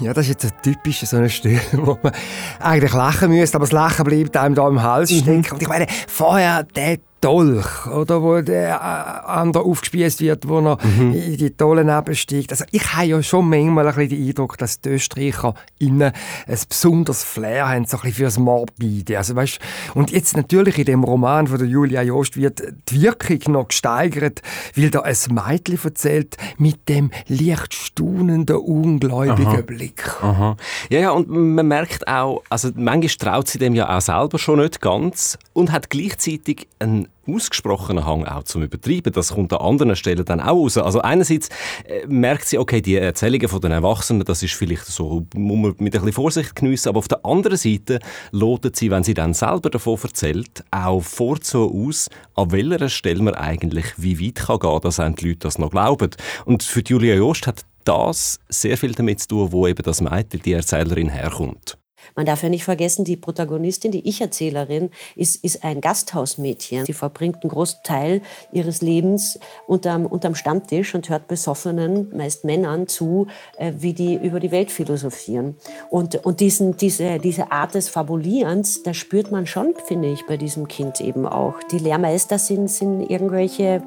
Ja, 0.00 0.14
das 0.14 0.28
ist 0.28 0.42
jetzt 0.42 0.44
ein 0.46 0.62
typischer 0.62 1.06
so 1.06 1.18
eine 1.18 1.28
Stelle, 1.28 1.60
wo 1.72 1.98
man 2.02 2.12
eigentlich 2.58 2.94
lachen 2.94 3.30
müsste, 3.30 3.56
aber 3.58 3.66
das 3.66 3.72
Lachen 3.72 4.04
bleibt 4.04 4.36
einem 4.36 4.54
da 4.54 4.66
im 4.66 4.82
Hals 4.82 5.10
mhm. 5.10 5.18
stecken. 5.18 5.52
Und 5.52 5.62
ich 5.62 5.68
meine, 5.68 5.86
vorher 6.06 6.62
der 6.62 6.98
Dolch, 7.20 7.86
oder, 7.86 8.22
wo 8.22 8.40
der 8.40 8.76
äh, 8.76 9.28
andere 9.28 9.64
aufgespießt 9.64 10.20
wird, 10.20 10.48
wo 10.48 10.60
er 10.60 10.78
mhm. 10.84 11.12
in 11.12 11.36
die 11.36 11.50
Tollen 11.50 11.90
absteigt. 11.90 12.52
Also 12.52 12.64
ich 12.70 12.94
habe 12.94 13.06
ja 13.06 13.22
schon 13.22 13.48
manchmal 13.48 13.88
ein 13.88 13.94
bisschen 13.94 14.10
den 14.10 14.28
Eindruck, 14.28 14.56
dass 14.58 14.80
die 14.80 14.90
Österreicher 14.90 15.54
innen 15.78 16.12
ein 16.46 16.58
besonderes 16.68 17.24
Flair 17.24 17.68
haben, 17.68 17.86
so 17.86 17.96
ein 17.96 18.02
bisschen 18.02 18.16
fürs 18.16 18.38
Morbide. 18.38 19.18
Also, 19.18 19.34
weißt, 19.34 19.58
und 19.94 20.12
jetzt 20.12 20.36
natürlich 20.36 20.78
in 20.78 20.84
dem 20.84 21.02
Roman 21.02 21.48
von 21.48 21.58
der 21.58 21.66
Julia 21.66 22.02
Jost 22.02 22.36
wird 22.36 22.62
die 22.88 23.02
Wirkung 23.02 23.52
noch 23.52 23.68
gesteigert, 23.68 24.40
weil 24.76 24.90
da 24.90 25.00
ein 25.00 25.16
Mädchen 25.30 25.78
erzählt 25.82 26.36
mit 26.56 26.88
dem 26.88 27.10
leicht 27.26 27.74
staunenden, 27.74 28.56
ungläubigen 28.56 29.46
Aha. 29.46 29.60
Blick. 29.62 30.04
Aha. 30.22 30.56
Ja, 30.90 31.00
ja, 31.00 31.10
und 31.10 31.28
man 31.28 31.66
merkt 31.66 32.06
auch, 32.06 32.42
also 32.48 32.70
manchmal 32.74 33.08
traut 33.08 33.48
sie 33.48 33.58
dem 33.58 33.74
ja 33.74 33.96
auch 33.96 34.00
selber 34.00 34.38
schon 34.38 34.60
nicht 34.60 34.80
ganz 34.80 35.38
und 35.52 35.72
hat 35.72 35.90
gleichzeitig 35.90 36.68
einen 36.78 37.07
ausgesprochenen 37.26 38.06
Hang 38.06 38.24
auch 38.24 38.44
zum 38.44 38.62
Übertreiben. 38.62 39.12
Das 39.12 39.34
kommt 39.34 39.52
an 39.52 39.60
anderen 39.60 39.96
Stellen 39.96 40.24
dann 40.24 40.40
auch 40.40 40.56
raus. 40.56 40.78
Also 40.78 41.00
einerseits 41.00 41.48
äh, 41.84 42.06
merkt 42.06 42.46
sie, 42.46 42.58
okay, 42.58 42.80
die 42.80 42.96
Erzählungen 42.96 43.48
von 43.48 43.60
den 43.60 43.72
Erwachsenen, 43.72 44.24
das 44.24 44.42
ist 44.42 44.54
vielleicht 44.54 44.86
so, 44.86 45.26
muss 45.34 45.58
man 45.58 45.74
mit 45.78 45.94
ein 45.94 46.00
bisschen 46.00 46.12
Vorsicht 46.12 46.56
geniessen, 46.56 46.88
aber 46.88 46.98
auf 46.98 47.08
der 47.08 47.24
anderen 47.24 47.58
Seite 47.58 48.00
lotet 48.32 48.76
sie, 48.76 48.90
wenn 48.90 49.04
sie 49.04 49.14
dann 49.14 49.34
selber 49.34 49.70
davon 49.70 49.98
erzählt, 50.02 50.64
auch 50.70 51.02
vorzu 51.02 51.86
aus, 51.86 52.08
an 52.34 52.50
welcher 52.52 52.88
Stelle 52.88 53.22
man 53.22 53.34
eigentlich 53.34 53.86
wie 53.96 54.24
weit 54.24 54.36
kann 54.36 54.58
gehen, 54.58 54.80
dass 54.80 54.96
die 54.96 55.28
Leute 55.28 55.40
das 55.40 55.58
noch 55.58 55.70
glauben. 55.70 56.10
Und 56.44 56.62
für 56.62 56.82
Julia 56.86 57.14
Jost 57.14 57.46
hat 57.46 57.64
das 57.84 58.38
sehr 58.48 58.76
viel 58.76 58.92
damit 58.92 59.20
zu 59.20 59.28
tun, 59.28 59.52
wo 59.52 59.66
eben 59.66 59.82
das 59.82 60.00
Mädchen, 60.00 60.42
die 60.42 60.52
Erzählerin, 60.52 61.08
herkommt. 61.08 61.78
Man 62.14 62.26
darf 62.26 62.42
ja 62.42 62.48
nicht 62.48 62.64
vergessen, 62.64 63.04
die 63.04 63.16
Protagonistin, 63.16 63.92
die 63.92 64.08
Ich-Erzählerin, 64.08 64.90
ist, 65.16 65.42
ist 65.44 65.64
ein 65.64 65.80
Gasthausmädchen. 65.80 66.86
Sie 66.86 66.92
verbringt 66.92 67.42
einen 67.42 67.50
großen 67.50 67.80
Teil 67.82 68.22
ihres 68.52 68.82
Lebens 68.82 69.38
unterm, 69.66 70.06
unterm 70.06 70.34
Stammtisch 70.34 70.94
und 70.94 71.08
hört 71.08 71.28
besoffenen, 71.28 72.14
meist 72.16 72.44
Männern 72.44 72.88
zu, 72.88 73.26
äh, 73.56 73.72
wie 73.78 73.92
die 73.92 74.14
über 74.14 74.40
die 74.40 74.50
Welt 74.50 74.70
philosophieren. 74.70 75.56
Und, 75.90 76.24
und 76.24 76.40
diesen, 76.40 76.76
diese, 76.76 77.18
diese 77.18 77.52
Art 77.52 77.74
des 77.74 77.88
Fabulierens, 77.88 78.82
das 78.82 78.96
spürt 78.96 79.30
man 79.30 79.46
schon, 79.46 79.74
finde 79.86 80.10
ich, 80.12 80.26
bei 80.26 80.36
diesem 80.36 80.68
Kind 80.68 81.00
eben 81.00 81.26
auch. 81.26 81.54
Die 81.70 81.78
Lehrmeister 81.78 82.38
sind, 82.38 82.70
sind 82.70 83.02
irgendwelche 83.02 83.82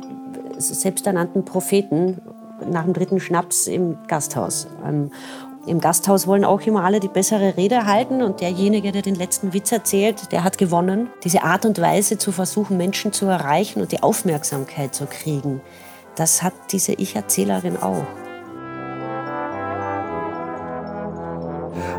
selbsternannten 0.57 1.45
Propheten 1.45 2.21
nach 2.69 2.83
dem 2.83 2.93
dritten 2.93 3.19
Schnaps 3.19 3.67
im 3.67 3.97
Gasthaus. 4.07 4.67
Ähm, 4.85 5.11
im 5.67 5.79
Gasthaus 5.79 6.25
wollen 6.25 6.43
auch 6.43 6.61
immer 6.61 6.83
alle 6.83 6.99
die 6.99 7.07
bessere 7.07 7.55
Rede 7.55 7.85
halten 7.85 8.23
und 8.23 8.41
derjenige, 8.41 8.91
der 8.91 9.03
den 9.03 9.15
letzten 9.15 9.53
Witz 9.53 9.71
erzählt, 9.71 10.31
der 10.31 10.43
hat 10.43 10.57
gewonnen. 10.57 11.09
Diese 11.23 11.43
Art 11.43 11.65
und 11.65 11.79
Weise 11.79 12.17
zu 12.17 12.31
versuchen, 12.31 12.77
Menschen 12.77 13.13
zu 13.13 13.27
erreichen 13.27 13.81
und 13.81 13.91
die 13.91 14.01
Aufmerksamkeit 14.01 14.95
zu 14.95 15.05
kriegen, 15.05 15.61
das 16.15 16.41
hat 16.41 16.53
diese 16.71 16.93
Ich-Erzählerin 16.93 17.77
auch. 17.77 18.05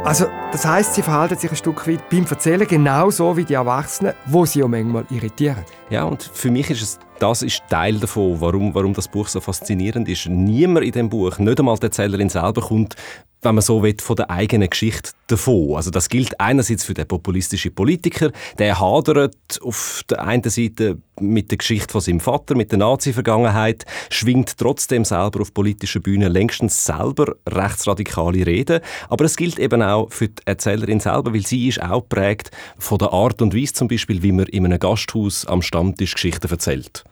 Also, 0.04 0.26
das 0.50 0.66
heißt, 0.66 0.94
sie 0.94 1.02
verhalten 1.02 1.38
sich 1.38 1.48
ein 1.48 1.56
Stück 1.56 1.86
weit 1.86 2.08
beim 2.10 2.26
Erzählen 2.26 2.66
genauso 2.66 3.36
wie 3.36 3.44
die 3.44 3.54
Erwachsenen, 3.54 4.14
wo 4.26 4.44
sie 4.44 4.64
auch 4.64 4.68
manchmal 4.68 5.04
irritieren. 5.10 5.64
Ja, 5.90 6.02
und 6.02 6.24
für 6.24 6.50
mich 6.50 6.68
ist 6.70 6.82
es 6.82 6.98
das 7.20 7.42
ist 7.42 7.62
Teil 7.68 8.00
davon, 8.00 8.40
warum, 8.40 8.74
warum 8.74 8.94
das 8.94 9.06
Buch 9.06 9.28
so 9.28 9.40
faszinierend 9.40 10.08
ist. 10.08 10.26
Niemand 10.28 10.84
in 10.84 10.90
dem 10.90 11.08
Buch, 11.08 11.38
nicht 11.38 11.60
einmal 11.60 11.76
die 11.76 11.84
Erzählerin 11.84 12.28
selber, 12.28 12.62
kommt 12.62 12.96
wenn 13.42 13.56
man 13.56 13.62
so 13.62 13.82
will, 13.82 13.96
von 14.00 14.16
der 14.16 14.30
eigenen 14.30 14.70
Geschichte 14.70 15.10
davon. 15.26 15.76
Also 15.76 15.90
das 15.90 16.08
gilt 16.08 16.38
einerseits 16.40 16.84
für 16.84 16.94
den 16.94 17.06
populistischen 17.06 17.74
Politiker, 17.74 18.30
der 18.58 18.80
hadert 18.80 19.60
auf 19.62 20.02
der 20.08 20.22
einen 20.24 20.48
Seite 20.48 20.98
mit 21.20 21.50
der 21.50 21.58
Geschichte 21.58 21.92
von 21.92 22.00
seinem 22.00 22.20
Vater, 22.20 22.54
mit 22.54 22.70
der 22.70 22.78
Nazi-Vergangenheit, 22.78 23.84
schwingt 24.10 24.56
trotzdem 24.56 25.04
selber 25.04 25.40
auf 25.40 25.52
politischer 25.52 26.00
Bühne 26.00 26.28
längstens 26.28 26.84
selber 26.84 27.34
rechtsradikale 27.48 28.46
Reden. 28.46 28.80
Aber 29.08 29.24
es 29.24 29.36
gilt 29.36 29.58
eben 29.58 29.82
auch 29.82 30.10
für 30.10 30.28
die 30.28 30.42
Erzählerin 30.44 31.00
selber, 31.00 31.34
weil 31.34 31.46
sie 31.46 31.68
ist 31.68 31.82
auch 31.82 32.08
prägt 32.08 32.50
von 32.78 32.98
der 32.98 33.12
Art 33.12 33.42
und 33.42 33.54
Weise 33.54 33.74
zum 33.74 33.88
Beispiel, 33.88 34.22
wie 34.22 34.32
man 34.32 34.46
in 34.46 34.64
einem 34.64 34.78
Gasthaus 34.78 35.46
am 35.46 35.62
Stammtisch 35.62 36.14
Geschichten 36.14 36.50
erzählt. 36.50 37.04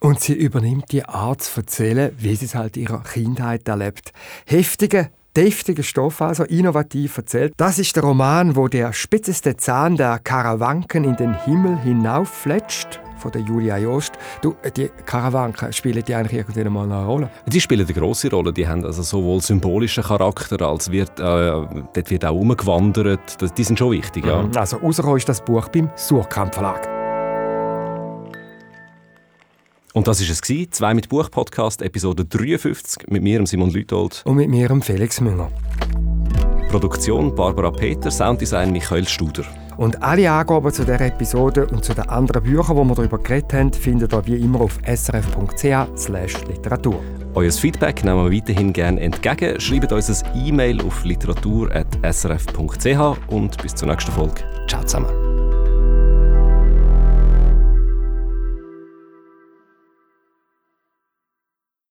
Und 0.00 0.20
sie 0.20 0.34
übernimmt 0.34 0.92
die 0.92 1.04
Art 1.04 1.42
zu 1.42 1.60
erzählen, 1.60 2.14
wie 2.18 2.36
sie 2.36 2.44
es 2.44 2.54
halt 2.54 2.76
ihrer 2.76 3.02
Kindheit 3.02 3.66
erlebt. 3.68 4.12
Heftige, 4.44 5.10
deftiger 5.36 5.82
Stoff, 5.82 6.22
also 6.22 6.44
innovativ 6.44 7.16
erzählt. 7.16 7.54
Das 7.56 7.78
ist 7.78 7.96
der 7.96 8.04
Roman, 8.04 8.56
wo 8.56 8.68
der 8.68 8.92
spitzeste 8.92 9.56
Zahn 9.56 9.96
der 9.96 10.18
Karawanken 10.18 11.04
in 11.04 11.16
den 11.16 11.34
Himmel 11.44 11.78
hinauffletscht 11.78 13.00
von 13.18 13.32
der 13.32 13.40
Julia 13.40 13.78
Jost. 13.78 14.12
Du, 14.42 14.54
die 14.76 14.90
Karawanken 15.06 15.72
spielen 15.72 16.04
die 16.04 16.14
eigentlich 16.14 16.38
irgendwann 16.38 16.72
mal 16.72 16.84
eine 16.84 17.06
Rolle? 17.06 17.30
Die 17.46 17.60
spielen 17.60 17.86
eine 17.86 17.94
große 17.94 18.30
Rolle. 18.30 18.52
Die 18.52 18.68
haben 18.68 18.84
also 18.84 19.02
sowohl 19.02 19.40
symbolischen 19.40 20.04
Charakter 20.04 20.60
als 20.62 20.90
wird, 20.90 21.18
äh, 21.18 21.22
dort 21.22 22.10
wird 22.10 22.24
auch 22.24 22.34
umgewandert. 22.34 23.56
Die 23.56 23.64
sind 23.64 23.78
schon 23.78 23.92
wichtig, 23.92 24.26
ja. 24.26 24.42
Mhm. 24.42 24.56
Also 24.56 24.76
rausgekommen 24.76 25.18
ist 25.18 25.28
das 25.28 25.42
Buch 25.42 25.68
beim 25.68 25.90
Surkamp 25.96 26.54
Verlag. 26.54 27.03
Und 29.94 30.06
das 30.08 30.20
war 30.20 30.28
es. 30.28 30.42
Gewesen. 30.42 30.72
Zwei 30.72 30.92
mit 30.92 31.08
Buch 31.08 31.30
Podcast, 31.30 31.80
Episode 31.80 32.24
53, 32.24 33.08
mit 33.08 33.22
mir, 33.22 33.46
Simon 33.46 33.70
Lütold. 33.70 34.22
Und 34.26 34.34
mit 34.36 34.50
mir, 34.50 34.68
Felix 34.82 35.20
Münger. 35.20 35.50
Produktion 36.68 37.32
Barbara 37.34 37.70
Peter, 37.70 38.10
Sounddesign 38.10 38.72
Michael 38.72 39.06
Studer. 39.06 39.44
Und 39.76 40.02
alle 40.02 40.28
Angaben 40.30 40.72
zu 40.72 40.82
dieser 40.82 41.00
Episode 41.00 41.66
und 41.66 41.84
zu 41.84 41.94
den 41.94 42.08
anderen 42.08 42.42
Büchern, 42.42 42.76
die 42.76 42.84
wir 42.88 42.94
darüber 42.96 43.18
geredet 43.18 43.52
haben, 43.52 43.72
findet 43.72 44.12
ihr 44.12 44.26
wie 44.26 44.36
immer 44.36 44.60
auf 44.60 44.78
srf.ch/literatur. 44.84 47.00
Euer 47.34 47.52
Feedback 47.52 48.04
nehmen 48.04 48.24
wir 48.24 48.32
weiterhin 48.36 48.72
gerne 48.72 49.00
entgegen. 49.00 49.60
Schreibt 49.60 49.92
uns 49.92 50.22
ein 50.22 50.46
E-Mail 50.46 50.80
auf 50.82 51.04
literatur.srf.ch 51.04 53.16
und 53.28 53.62
bis 53.62 53.76
zur 53.76 53.88
nächsten 53.88 54.10
Folge. 54.12 54.42
Ciao 54.68 54.82
zusammen. 54.82 55.33